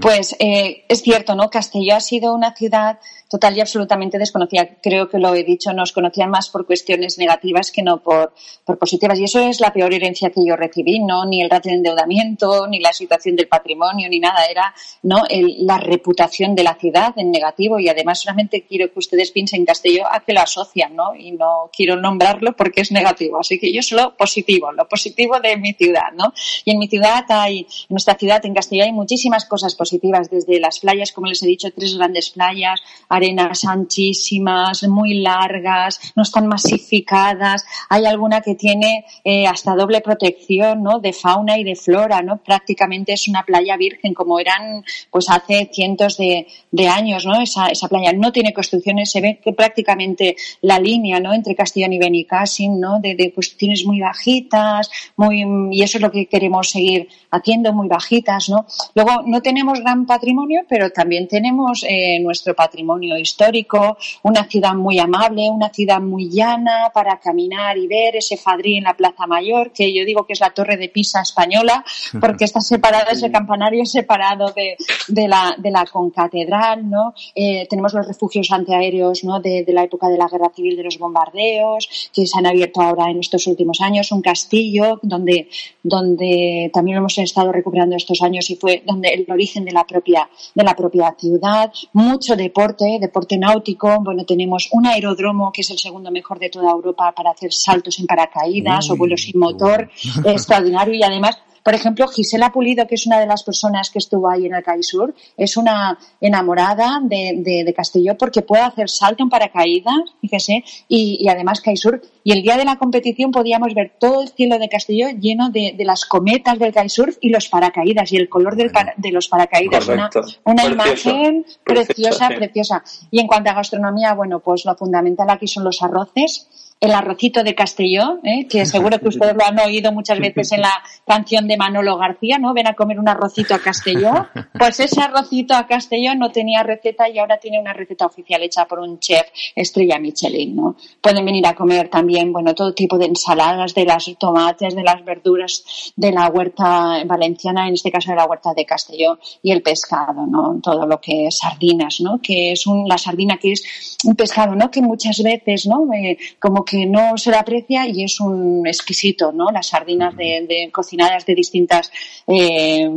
Pues 0.00 0.34
eh, 0.38 0.84
es 0.88 1.02
cierto, 1.02 1.34
¿no? 1.34 1.48
Castelló 1.50 1.96
ha 1.96 2.00
sido 2.00 2.34
una 2.34 2.54
ciudad 2.54 2.98
total 3.34 3.56
y 3.56 3.60
absolutamente 3.60 4.16
desconocida. 4.16 4.76
Creo 4.80 5.08
que 5.08 5.18
lo 5.18 5.34
he 5.34 5.42
dicho, 5.42 5.72
nos 5.72 5.90
conocían 5.90 6.30
más 6.30 6.50
por 6.50 6.66
cuestiones 6.66 7.18
negativas 7.18 7.72
que 7.72 7.82
no 7.82 8.00
por, 8.00 8.32
por 8.64 8.78
positivas. 8.78 9.18
Y 9.18 9.24
eso 9.24 9.40
es 9.40 9.58
la 9.58 9.72
peor 9.72 9.92
herencia 9.92 10.30
que 10.30 10.46
yo 10.46 10.54
recibí, 10.54 11.00
¿no? 11.00 11.26
Ni 11.26 11.42
el 11.42 11.50
ratio 11.50 11.72
de 11.72 11.78
endeudamiento, 11.78 12.68
ni 12.68 12.78
la 12.78 12.92
situación 12.92 13.34
del 13.34 13.48
patrimonio, 13.48 14.08
ni 14.08 14.20
nada. 14.20 14.44
Era, 14.48 14.72
¿no? 15.02 15.24
la 15.30 15.78
reputación 15.78 16.54
de 16.54 16.62
la 16.62 16.76
ciudad 16.76 17.12
en 17.16 17.32
negativo. 17.32 17.80
Y 17.80 17.88
además 17.88 18.20
solamente 18.20 18.62
quiero 18.68 18.92
que 18.92 19.00
ustedes 19.00 19.32
piensen 19.32 19.62
en 19.62 19.66
Castelló 19.66 20.04
a 20.08 20.20
que 20.20 20.32
lo 20.32 20.40
asocian, 20.40 20.94
¿no? 20.94 21.16
Y 21.16 21.32
no 21.32 21.70
quiero 21.76 21.96
nombrarlo 21.96 22.54
porque 22.54 22.82
es 22.82 22.92
negativo. 22.92 23.40
Así 23.40 23.58
que 23.58 23.72
yo 23.72 23.82
solo 23.82 24.16
positivo, 24.16 24.70
lo 24.70 24.86
positivo 24.86 25.40
de 25.40 25.56
mi 25.56 25.72
ciudad, 25.72 26.12
¿no? 26.16 26.32
Y 26.64 26.70
en 26.70 26.78
mi 26.78 26.86
ciudad 26.86 27.24
hay, 27.30 27.62
en 27.62 27.66
nuestra 27.88 28.14
ciudad, 28.14 28.46
en 28.46 28.54
Castelló, 28.54 28.84
hay 28.84 28.92
muchísimas 28.92 29.44
cosas 29.44 29.74
positivas, 29.74 30.30
desde 30.30 30.60
las 30.60 30.78
playas, 30.78 31.10
como 31.10 31.26
les 31.26 31.42
he 31.42 31.48
dicho, 31.48 31.72
tres 31.72 31.96
grandes 31.96 32.30
playas, 32.30 32.80
arenas 33.24 33.64
anchísimas, 33.64 34.86
muy 34.88 35.14
largas, 35.14 36.12
no 36.14 36.22
están 36.22 36.46
masificadas. 36.46 37.64
Hay 37.88 38.04
alguna 38.04 38.40
que 38.40 38.54
tiene 38.54 39.04
eh, 39.24 39.46
hasta 39.46 39.74
doble 39.74 40.00
protección, 40.00 40.82
¿no? 40.82 40.98
De 41.00 41.12
fauna 41.12 41.58
y 41.58 41.64
de 41.64 41.74
flora, 41.74 42.20
¿no? 42.20 42.38
Prácticamente 42.38 43.14
es 43.14 43.28
una 43.28 43.42
playa 43.42 43.76
virgen, 43.76 44.12
como 44.12 44.38
eran, 44.38 44.84
pues 45.10 45.30
hace 45.30 45.70
cientos 45.72 46.18
de, 46.18 46.46
años, 46.88 47.24
¿no? 47.24 47.40
Esa, 47.40 47.68
esa 47.68 47.88
playa 47.88 48.12
no 48.12 48.30
tiene 48.30 48.52
construcciones, 48.52 49.10
se 49.10 49.22
ve 49.22 49.40
que 49.42 49.52
prácticamente 49.52 50.36
la 50.60 50.78
línea, 50.78 51.18
¿no? 51.18 51.32
Entre 51.32 51.54
Castellón 51.54 51.94
y 51.94 51.98
Benicassim, 51.98 52.78
¿no? 52.78 53.00
De, 53.00 53.14
de 53.14 53.32
cuestiones 53.32 53.86
muy 53.86 54.00
bajitas, 54.00 54.90
muy, 55.16 55.44
y 55.72 55.82
eso 55.82 55.96
es 55.96 56.02
lo 56.02 56.10
que 56.10 56.26
queremos 56.26 56.70
seguir 56.70 57.08
haciendo, 57.30 57.72
muy 57.72 57.88
bajitas, 57.88 58.50
¿no? 58.50 58.66
Luego, 58.94 59.22
no 59.24 59.40
tenemos 59.40 59.80
gran 59.80 60.04
patrimonio, 60.04 60.62
pero 60.68 60.90
también 60.90 61.26
tenemos 61.26 61.84
eh, 61.88 62.20
nuestro 62.20 62.54
patrimonio 62.54 63.13
histórico, 63.18 63.96
una 64.22 64.44
ciudad 64.44 64.74
muy 64.74 64.98
amable, 64.98 65.48
una 65.50 65.70
ciudad 65.70 66.00
muy 66.00 66.30
llana 66.30 66.90
para 66.92 67.18
caminar 67.18 67.76
y 67.78 67.86
ver 67.86 68.16
ese 68.16 68.36
fadrí 68.36 68.76
en 68.76 68.84
la 68.84 68.94
Plaza 68.94 69.26
Mayor, 69.26 69.72
que 69.72 69.92
yo 69.92 70.04
digo 70.04 70.26
que 70.26 70.32
es 70.34 70.40
la 70.40 70.50
torre 70.50 70.76
de 70.76 70.88
Pisa 70.88 71.22
española, 71.22 71.84
porque 72.20 72.44
está 72.44 72.60
separado, 72.60 73.10
ese 73.10 73.30
campanario 73.30 73.84
separado 73.86 74.52
de, 74.52 74.76
de, 75.08 75.28
la, 75.28 75.54
de 75.58 75.70
la 75.70 75.84
concatedral, 75.86 76.88
¿no? 76.88 77.14
Eh, 77.34 77.66
tenemos 77.68 77.94
los 77.94 78.06
refugios 78.06 78.50
antiaéreos, 78.50 79.24
¿no? 79.24 79.40
De, 79.40 79.64
de, 79.64 79.72
la 79.72 79.84
época 79.84 80.08
de 80.08 80.18
la 80.18 80.28
guerra 80.28 80.50
civil, 80.54 80.76
de 80.76 80.84
los 80.84 80.98
bombardeos, 80.98 82.10
que 82.12 82.26
se 82.26 82.38
han 82.38 82.46
abierto 82.46 82.80
ahora 82.80 83.10
en 83.10 83.20
estos 83.20 83.46
últimos 83.46 83.80
años, 83.80 84.12
un 84.12 84.22
castillo 84.22 85.00
donde, 85.02 85.48
donde 85.82 86.70
también 86.72 86.96
lo 86.96 87.00
hemos 87.00 87.18
estado 87.18 87.52
recuperando 87.52 87.96
estos 87.96 88.22
años 88.22 88.48
y 88.50 88.56
fue 88.56 88.82
donde 88.86 89.08
el 89.08 89.26
origen 89.30 89.64
de 89.64 89.72
la 89.72 89.84
propia, 89.84 90.28
de 90.54 90.64
la 90.64 90.74
propia 90.74 91.14
ciudad, 91.18 91.72
mucho 91.92 92.36
deporte, 92.36 92.93
deporte 92.98 93.36
náutico. 93.36 94.00
Bueno, 94.00 94.24
tenemos 94.24 94.68
un 94.72 94.86
aeródromo 94.86 95.52
que 95.52 95.62
es 95.62 95.70
el 95.70 95.78
segundo 95.78 96.10
mejor 96.10 96.38
de 96.38 96.50
toda 96.50 96.70
Europa 96.70 97.12
para 97.12 97.30
hacer 97.30 97.52
saltos 97.52 97.98
en 97.98 98.06
paracaídas 98.06 98.90
o 98.90 98.96
vuelos 98.96 99.22
sin 99.22 99.38
motor, 99.38 99.88
extraordinario 100.24 100.94
y 100.94 101.02
además 101.02 101.38
por 101.64 101.74
ejemplo, 101.74 102.06
Gisela 102.06 102.52
Pulido, 102.52 102.86
que 102.86 102.94
es 102.94 103.06
una 103.06 103.18
de 103.18 103.26
las 103.26 103.42
personas 103.42 103.88
que 103.90 103.98
estuvo 103.98 104.28
ahí 104.28 104.44
en 104.44 104.54
el 104.54 104.62
CAISUR, 104.62 105.14
es 105.34 105.56
una 105.56 105.98
enamorada 106.20 107.00
de, 107.02 107.64
de, 107.64 107.74
Castelló 107.74 108.18
porque 108.18 108.42
puede 108.42 108.62
hacer 108.62 108.90
salto 108.90 109.22
en 109.22 109.30
paracaídas, 109.30 109.96
fíjese, 110.20 110.62
y, 110.88 111.16
y, 111.20 111.28
además 111.28 111.62
CAISUR. 111.62 112.02
Y 112.22 112.32
el 112.32 112.42
día 112.42 112.58
de 112.58 112.66
la 112.66 112.76
competición 112.76 113.30
podíamos 113.30 113.72
ver 113.72 113.94
todo 113.98 114.22
el 114.22 114.28
cielo 114.28 114.58
de 114.58 114.68
Castelló 114.68 115.08
lleno 115.18 115.48
de, 115.48 115.74
de 115.76 115.84
las 115.86 116.04
cometas 116.04 116.58
del 116.58 116.74
CAISUR 116.74 117.16
y 117.22 117.30
los 117.30 117.48
paracaídas 117.48 118.12
y 118.12 118.16
el 118.16 118.28
color 118.28 118.56
del 118.56 118.70
de 118.98 119.10
los 119.10 119.28
paracaídas. 119.28 119.88
Una, 119.88 120.10
una 120.44 120.64
imagen 120.66 121.46
preciosa, 121.64 122.28
preciosa. 122.28 122.84
Y 123.10 123.20
en 123.20 123.26
cuanto 123.26 123.50
a 123.50 123.54
gastronomía, 123.54 124.12
bueno, 124.12 124.40
pues 124.40 124.66
lo 124.66 124.76
fundamental 124.76 125.30
aquí 125.30 125.48
son 125.48 125.64
los 125.64 125.82
arroces 125.82 126.46
el 126.84 126.92
arrocito 126.92 127.42
de 127.42 127.54
Castelló, 127.54 128.18
¿eh? 128.22 128.46
que 128.48 128.66
seguro 128.74 128.98
que 128.98 129.08
ustedes 129.08 129.34
lo 129.34 129.44
han 129.44 129.58
oído 129.58 129.92
muchas 129.92 130.18
veces 130.18 130.52
en 130.52 130.60
la 130.60 130.82
canción 131.06 131.48
de 131.48 131.56
Manolo 131.56 131.96
García, 131.96 132.38
¿no? 132.38 132.52
Ven 132.54 132.66
a 132.66 132.74
comer 132.74 132.98
un 132.98 133.08
arrocito 133.08 133.54
a 133.54 133.58
Castelló. 133.58 134.12
Pues 134.56 134.78
ese 134.78 135.00
arrocito 135.00 135.54
a 135.54 135.66
Castelló 135.66 136.14
no 136.14 136.30
tenía 136.30 136.62
receta 136.62 137.08
y 137.08 137.18
ahora 137.18 137.38
tiene 137.38 137.58
una 137.58 137.72
receta 137.72 138.06
oficial 138.06 138.42
hecha 138.42 138.66
por 138.66 138.78
un 138.78 139.00
chef 139.00 139.26
estrella 139.54 139.98
Michelin, 139.98 140.54
¿no? 140.54 140.76
Pueden 141.00 141.24
venir 141.24 141.46
a 141.46 141.54
comer 141.54 141.88
también, 141.88 142.32
bueno, 142.32 142.54
todo 142.54 142.72
tipo 142.72 142.96
de 142.96 143.06
ensaladas, 143.06 143.74
de 143.74 143.84
las 143.84 144.08
tomates, 144.18 144.74
de 144.74 144.82
las 144.82 145.04
verduras 145.04 145.92
de 145.96 146.12
la 146.12 146.28
huerta 146.28 147.02
valenciana, 147.04 147.66
en 147.66 147.74
este 147.74 147.90
caso 147.90 148.10
de 148.10 148.16
la 148.16 148.26
huerta 148.26 148.54
de 148.54 148.64
Castelló, 148.64 149.18
y 149.42 149.50
el 149.50 149.62
pescado, 149.62 150.24
¿no? 150.26 150.60
Todo 150.62 150.86
lo 150.86 151.00
que 151.00 151.26
es 151.26 151.38
sardinas, 151.38 152.00
¿no? 152.00 152.20
Que 152.22 152.52
es 152.52 152.66
un, 152.66 152.88
la 152.88 152.96
sardina 152.96 153.36
que 153.36 153.52
es 153.52 153.98
un 154.04 154.14
pescado, 154.14 154.54
¿no? 154.54 154.70
Que 154.70 154.80
muchas 154.82 155.22
veces, 155.22 155.66
¿no? 155.66 155.92
Eh, 155.92 156.16
como 156.38 156.64
que 156.64 156.73
no 156.86 157.16
se 157.16 157.30
le 157.30 157.36
aprecia 157.36 157.86
y 157.88 158.04
es 158.04 158.20
un 158.20 158.66
exquisito, 158.66 159.32
¿no? 159.32 159.50
Las 159.50 159.68
sardinas 159.68 160.16
de, 160.16 160.70
cocinadas 160.72 161.24
de 161.26 161.34
distintas 161.34 161.90
eh, 162.26 162.88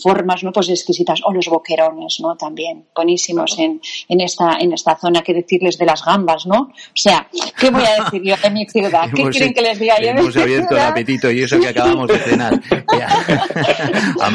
formas, 0.00 0.42
¿no? 0.44 0.52
Pues 0.52 0.68
exquisitas. 0.68 1.20
O 1.24 1.32
los 1.32 1.48
boquerones, 1.48 2.18
¿no? 2.20 2.36
También 2.36 2.86
buenísimos 2.94 3.58
en, 3.58 3.80
en, 4.08 4.20
esta, 4.20 4.58
en 4.60 4.72
esta 4.72 4.96
zona. 4.96 5.22
¿Qué 5.22 5.32
decirles 5.34 5.78
de 5.78 5.86
las 5.86 6.04
gambas, 6.04 6.46
no? 6.46 6.60
O 6.60 6.72
sea, 6.94 7.28
¿qué 7.58 7.70
voy 7.70 7.82
a 7.84 8.04
decir 8.04 8.22
yo 8.22 8.34
de 8.42 8.50
mi 8.50 8.66
ciudad? 8.66 9.08
¿Qué 9.14 9.24
quieren 9.30 9.54
que 9.54 9.62
les 9.62 9.78
diga 9.78 10.00
yo? 10.00 10.08
Hemos 10.08 10.36
abierto 10.36 10.74
el 10.74 10.82
apetito 10.82 11.30
y 11.30 11.42
eso 11.42 11.58
que 11.60 11.68
acabamos 11.68 12.08
de 12.08 12.18
cenar. 12.18 12.60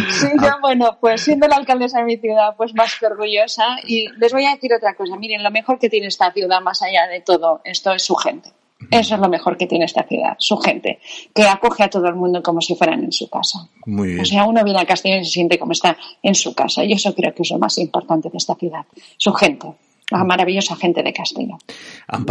sí, 0.10 0.28
bueno, 0.62 0.98
pues 1.00 1.22
siendo 1.22 1.48
la 1.48 1.58
alcaldesa 1.58 2.00
de 2.00 2.06
mi 2.06 2.18
ciudad, 2.18 2.56
pues 2.58 2.74
más 2.74 2.96
que 3.00 3.06
orgullosa. 3.06 3.78
Y 3.86 4.08
les 4.18 4.32
voy 4.32 4.46
a 4.46 4.52
decir 4.52 4.74
otra 4.74 4.94
cosa. 4.96 5.16
Miren, 5.16 5.44
lo 5.44 5.52
mejor 5.52 5.80
que 5.80 5.90
tiene 5.90 6.08
esta 6.08 6.32
ciudad, 6.32 6.62
más 6.62 6.82
allá 6.82 7.08
de 7.08 7.22
todo 7.22 7.62
esto, 7.64 7.94
es 7.94 8.04
su 8.04 8.16
gente. 8.16 8.52
Eso 8.92 9.16
es 9.16 9.22
lo 9.22 9.30
mejor 9.30 9.58
que 9.58 9.68
tiene 9.68 9.86
esta 9.86 10.04
ciudad, 10.04 10.36
su 10.40 10.58
gente, 10.58 11.00
que 11.34 11.44
acoge 11.44 11.84
a 11.84 11.90
todo 11.90 12.08
el 12.08 12.16
mundo 12.16 12.42
como 12.42 12.62
si 12.62 12.76
fueran 12.76 13.04
en 13.04 13.12
su 13.12 13.30
casa. 13.30 13.68
Muy 13.86 14.10
bien. 14.10 14.22
O 14.22 14.26
sea, 14.26 14.46
uno 14.46 14.64
viene 14.64 14.80
a 14.80 14.86
Castellón 14.86 15.22
y 15.22 15.26
se 15.26 15.32
siente 15.32 15.58
como 15.60 15.72
está 15.72 15.98
en 16.22 16.36
su 16.36 16.54
casa. 16.54 16.84
Y 16.84 16.94
eso 16.94 17.14
creo 17.14 17.34
que 17.34 17.44
es 17.44 17.52
lo 17.52 17.60
más 17.60 17.78
importante 17.78 18.30
de 18.30 18.38
esta 18.38 18.56
ciudad, 18.56 18.86
su 19.18 19.34
gente, 19.34 19.68
la 20.10 20.24
maravillosa 20.24 20.76
gente 20.76 21.04
de 21.04 21.14
Castellón. 21.14 21.60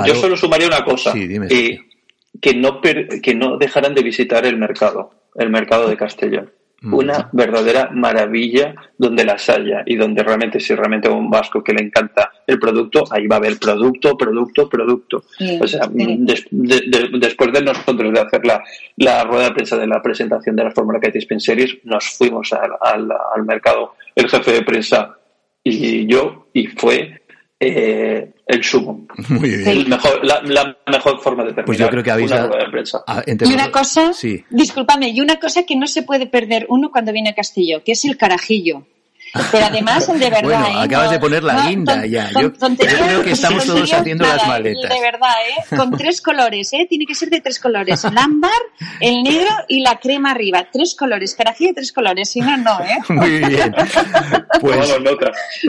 Yo 0.06 0.14
solo 0.14 0.36
sumaría 0.36 0.66
una 0.66 0.84
cosa, 0.84 1.12
que, 1.12 2.54
no 2.54 2.80
que 2.80 3.34
no 3.34 3.56
dejaran 3.58 3.94
de 3.94 4.02
visitar 4.02 4.46
el 4.46 4.56
mercado, 4.56 5.10
el 5.34 5.50
mercado 5.50 5.88
de 5.88 5.96
Castellón. 5.96 6.50
Una 6.84 7.28
verdadera 7.32 7.90
maravilla 7.92 8.74
donde 8.98 9.24
las 9.24 9.48
haya 9.48 9.82
y 9.86 9.94
donde 9.96 10.22
realmente, 10.22 10.58
si 10.58 10.74
realmente 10.74 11.08
a 11.08 11.12
un 11.12 11.30
vasco 11.30 11.62
que 11.62 11.72
le 11.72 11.82
encanta 11.82 12.32
el 12.46 12.58
producto, 12.58 13.04
ahí 13.10 13.26
va 13.28 13.36
a 13.36 13.38
haber 13.38 13.58
producto, 13.58 14.16
producto, 14.16 14.68
producto. 14.68 15.24
o 15.60 15.66
sea, 15.66 15.88
después 15.90 17.52
de 17.52 17.62
nosotros 17.62 18.12
de 18.12 18.20
hacer 18.20 18.44
la, 18.44 18.64
la, 18.96 19.22
rueda 19.24 19.44
de 19.44 19.52
prensa 19.52 19.76
de 19.76 19.86
la 19.86 20.02
presentación 20.02 20.56
de 20.56 20.64
la 20.64 20.70
Fórmula 20.72 21.00
Kite 21.00 21.20
Series, 21.38 21.78
nos 21.84 22.04
fuimos 22.16 22.52
al, 22.52 22.72
al, 22.80 23.08
al 23.34 23.44
mercado, 23.44 23.94
el 24.16 24.28
jefe 24.28 24.52
de 24.52 24.62
prensa 24.62 25.16
y 25.64 26.06
yo, 26.06 26.48
y 26.52 26.66
fue 26.66 27.21
eh, 27.62 28.32
el 28.46 28.64
sumo. 28.64 29.06
Muy 29.28 29.50
bien. 29.50 29.88
la, 29.88 30.76
mejor 30.86 31.20
forma 31.20 31.44
de 31.44 31.50
terminar 31.50 31.66
pues 31.66 31.78
yo 31.78 31.88
creo 31.88 32.02
que 32.02 32.10
habéis 32.10 32.30
una 32.30 32.48
de 32.48 32.70
prensa. 32.70 33.04
y 33.26 33.52
una 33.52 33.70
cosa, 33.70 34.12
sí. 34.12 34.44
discúlpame, 34.50 35.10
y 35.10 35.20
una 35.20 35.38
cosa 35.38 35.64
que 35.64 35.76
no 35.76 35.86
se 35.86 36.02
puede 36.02 36.26
perder 36.26 36.66
uno 36.68 36.90
cuando 36.90 37.12
viene 37.12 37.30
a 37.30 37.34
Castillo, 37.34 37.82
que 37.84 37.92
es 37.92 38.04
el 38.04 38.16
carajillo. 38.16 38.84
Pero 39.50 39.66
además 39.66 40.08
el 40.08 40.18
de 40.18 40.30
verdad. 40.30 40.42
Bueno, 40.42 40.66
¿eh? 40.66 40.84
acabas 40.84 41.10
de 41.10 41.18
poner 41.18 41.42
la 41.42 41.66
linda 41.66 42.04
ya. 42.04 42.30
Yo, 42.38 42.52
creo 42.52 43.22
que 43.22 43.30
estamos 43.30 43.64
todos 43.64 43.90
haciendo 43.92 44.26
las 44.26 44.46
maletas. 44.46 44.90
De 44.90 45.00
verdad, 45.00 45.32
¿eh? 45.48 45.76
Con 45.76 45.96
tres 45.96 46.20
colores, 46.20 46.72
¿eh? 46.74 46.86
Tiene 46.88 47.06
que 47.06 47.14
ser 47.14 47.30
de 47.30 47.40
tres 47.40 47.58
colores. 47.58 48.04
El 48.04 48.18
ámbar, 48.18 48.50
el 49.00 49.22
negro 49.22 49.50
y 49.68 49.80
la 49.80 49.98
crema 49.98 50.32
arriba. 50.32 50.66
Tres 50.70 50.94
colores. 50.94 51.34
Carajillo 51.34 51.70
de 51.70 51.74
tres 51.74 51.92
colores. 51.92 52.28
Si 52.30 52.40
no, 52.40 52.56
no, 52.58 52.78
¿eh? 52.80 52.98
Muy 53.08 53.38
bien. 53.38 53.74
Pues, 54.60 54.94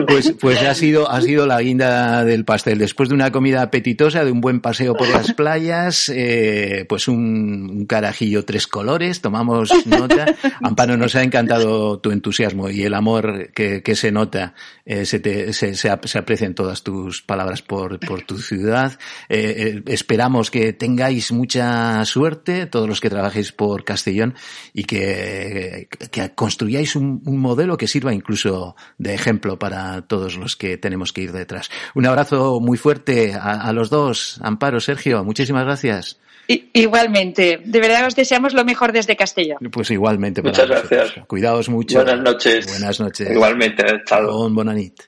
pues, 0.06 0.34
pues 0.38 0.62
ha, 0.62 0.74
sido, 0.74 1.10
ha 1.10 1.20
sido 1.22 1.46
la 1.46 1.60
guinda 1.60 2.24
del 2.24 2.44
pastel. 2.44 2.78
Después 2.78 3.08
de 3.08 3.14
una 3.14 3.32
comida 3.32 3.62
apetitosa, 3.62 4.24
de 4.24 4.30
un 4.30 4.42
buen 4.42 4.60
paseo 4.60 4.94
por 4.94 5.08
las 5.08 5.32
playas, 5.32 6.10
eh, 6.14 6.84
pues 6.86 7.08
un, 7.08 7.70
un 7.70 7.86
carajillo 7.86 8.44
tres 8.44 8.66
colores. 8.66 9.22
Tomamos 9.22 9.72
nota. 9.86 10.26
Amparo, 10.62 10.98
nos 10.98 11.14
ha 11.14 11.22
encantado 11.22 11.98
tu 11.98 12.10
entusiasmo 12.10 12.68
y 12.68 12.82
el 12.82 12.92
amor 12.92 13.52
que, 13.54 13.94
se 13.94 14.12
nota, 14.12 14.54
eh, 14.84 15.06
se, 15.06 15.52
se, 15.52 15.88
aprecian 16.18 16.54
todas 16.54 16.82
tus 16.82 17.22
palabras 17.22 17.62
por, 17.62 17.98
por 18.00 18.22
tu 18.22 18.38
ciudad. 18.38 18.98
Eh, 19.28 19.54
eh, 19.56 19.82
esperamos 19.86 20.50
que 20.50 20.72
tengáis 20.72 21.32
mucha 21.32 22.04
suerte, 22.04 22.66
todos 22.66 22.88
los 22.88 23.00
que 23.00 23.10
trabajéis 23.10 23.52
por 23.52 23.84
Castellón, 23.84 24.34
y 24.72 24.84
que, 24.84 25.88
que 26.10 26.34
construyáis 26.34 26.96
un, 26.96 27.22
un, 27.24 27.38
modelo 27.38 27.76
que 27.76 27.86
sirva 27.86 28.12
incluso 28.12 28.74
de 28.98 29.14
ejemplo 29.14 29.58
para 29.58 30.02
todos 30.02 30.36
los 30.36 30.56
que 30.56 30.76
tenemos 30.76 31.12
que 31.12 31.22
ir 31.22 31.32
detrás. 31.32 31.70
Un 31.94 32.06
abrazo 32.06 32.60
muy 32.60 32.76
fuerte 32.76 33.34
a, 33.34 33.62
a 33.62 33.72
los 33.72 33.90
dos, 33.90 34.40
Amparo, 34.42 34.80
Sergio, 34.80 35.24
muchísimas 35.24 35.64
gracias. 35.64 36.18
Igualmente, 36.46 37.60
de 37.64 37.80
verdad 37.80 38.06
os 38.06 38.14
deseamos 38.14 38.52
lo 38.52 38.64
mejor 38.64 38.92
desde 38.92 39.16
Castellón. 39.16 39.58
Pues 39.70 39.90
igualmente. 39.90 40.42
Muchas 40.42 40.68
gracias. 40.68 41.14
Cuidaos 41.26 41.68
mucho. 41.68 41.96
Buenas 41.96 42.20
noches. 42.20 42.66
Buenas 42.66 43.00
noches. 43.00 43.30
Igualmente, 43.30 43.84
chao. 44.06 44.26
Gabón, 44.26 44.54
bonanit. 44.54 45.00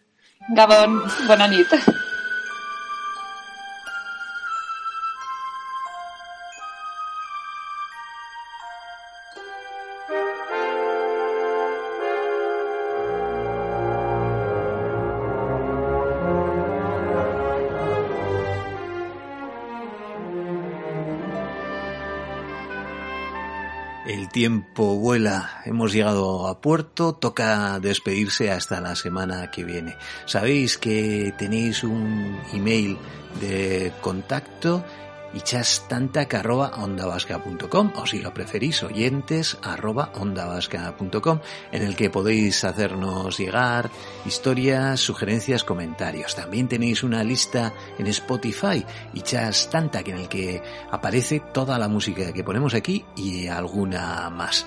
Gabón, 0.49 1.03
bonanit. 1.27 1.67
Tiempo 24.31 24.97
vuela, 24.97 25.63
hemos 25.65 25.93
llegado 25.93 26.47
a 26.47 26.61
puerto, 26.61 27.15
toca 27.15 27.81
despedirse 27.81 28.51
hasta 28.51 28.81
la 28.81 28.95
semana 28.95 29.51
que 29.51 29.65
viene. 29.65 29.97
Sabéis 30.27 30.79
que 30.79 31.35
tenéis 31.37 31.83
un 31.83 32.39
email 32.53 32.99
de 33.41 33.93
contacto 34.01 34.85
ichastantac 35.37 36.35
arroba 36.35 36.73
ondavasca.com 36.77 37.93
o 37.97 38.07
si 38.07 38.21
lo 38.21 38.33
preferís 38.33 38.83
oyentes 38.83 39.59
arroba 39.63 40.11
en 41.73 41.83
el 41.83 41.95
que 41.95 42.11
podéis 42.11 42.65
hacernos 42.65 43.39
llegar 43.39 43.91
historias, 44.25 45.01
sugerencias, 45.01 45.65
comentarios. 45.65 46.35
También 46.35 46.69
tenéis 46.69 47.03
una 47.03 47.23
lista 47.23 47.73
en 47.99 48.07
Spotify 48.07 48.85
ichastantac 49.15 50.09
en 50.09 50.19
el 50.19 50.29
que 50.29 50.63
aparece 50.91 51.41
toda 51.53 51.79
la 51.79 51.89
música 51.89 52.33
que 52.33 52.45
ponemos 52.45 52.75
aquí 52.75 53.05
y 53.17 53.47
alguna 53.47 54.31
más. 54.31 54.67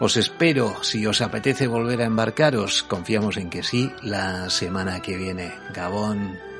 Os 0.00 0.16
espero, 0.16 0.82
si 0.82 1.06
os 1.06 1.22
apetece 1.22 1.66
volver 1.66 2.02
a 2.02 2.06
embarcaros, 2.06 2.82
confiamos 2.82 3.36
en 3.38 3.48
que 3.48 3.62
sí, 3.62 3.90
la 4.02 4.50
semana 4.50 5.00
que 5.00 5.16
viene. 5.16 5.52
Gabón. 5.72 6.55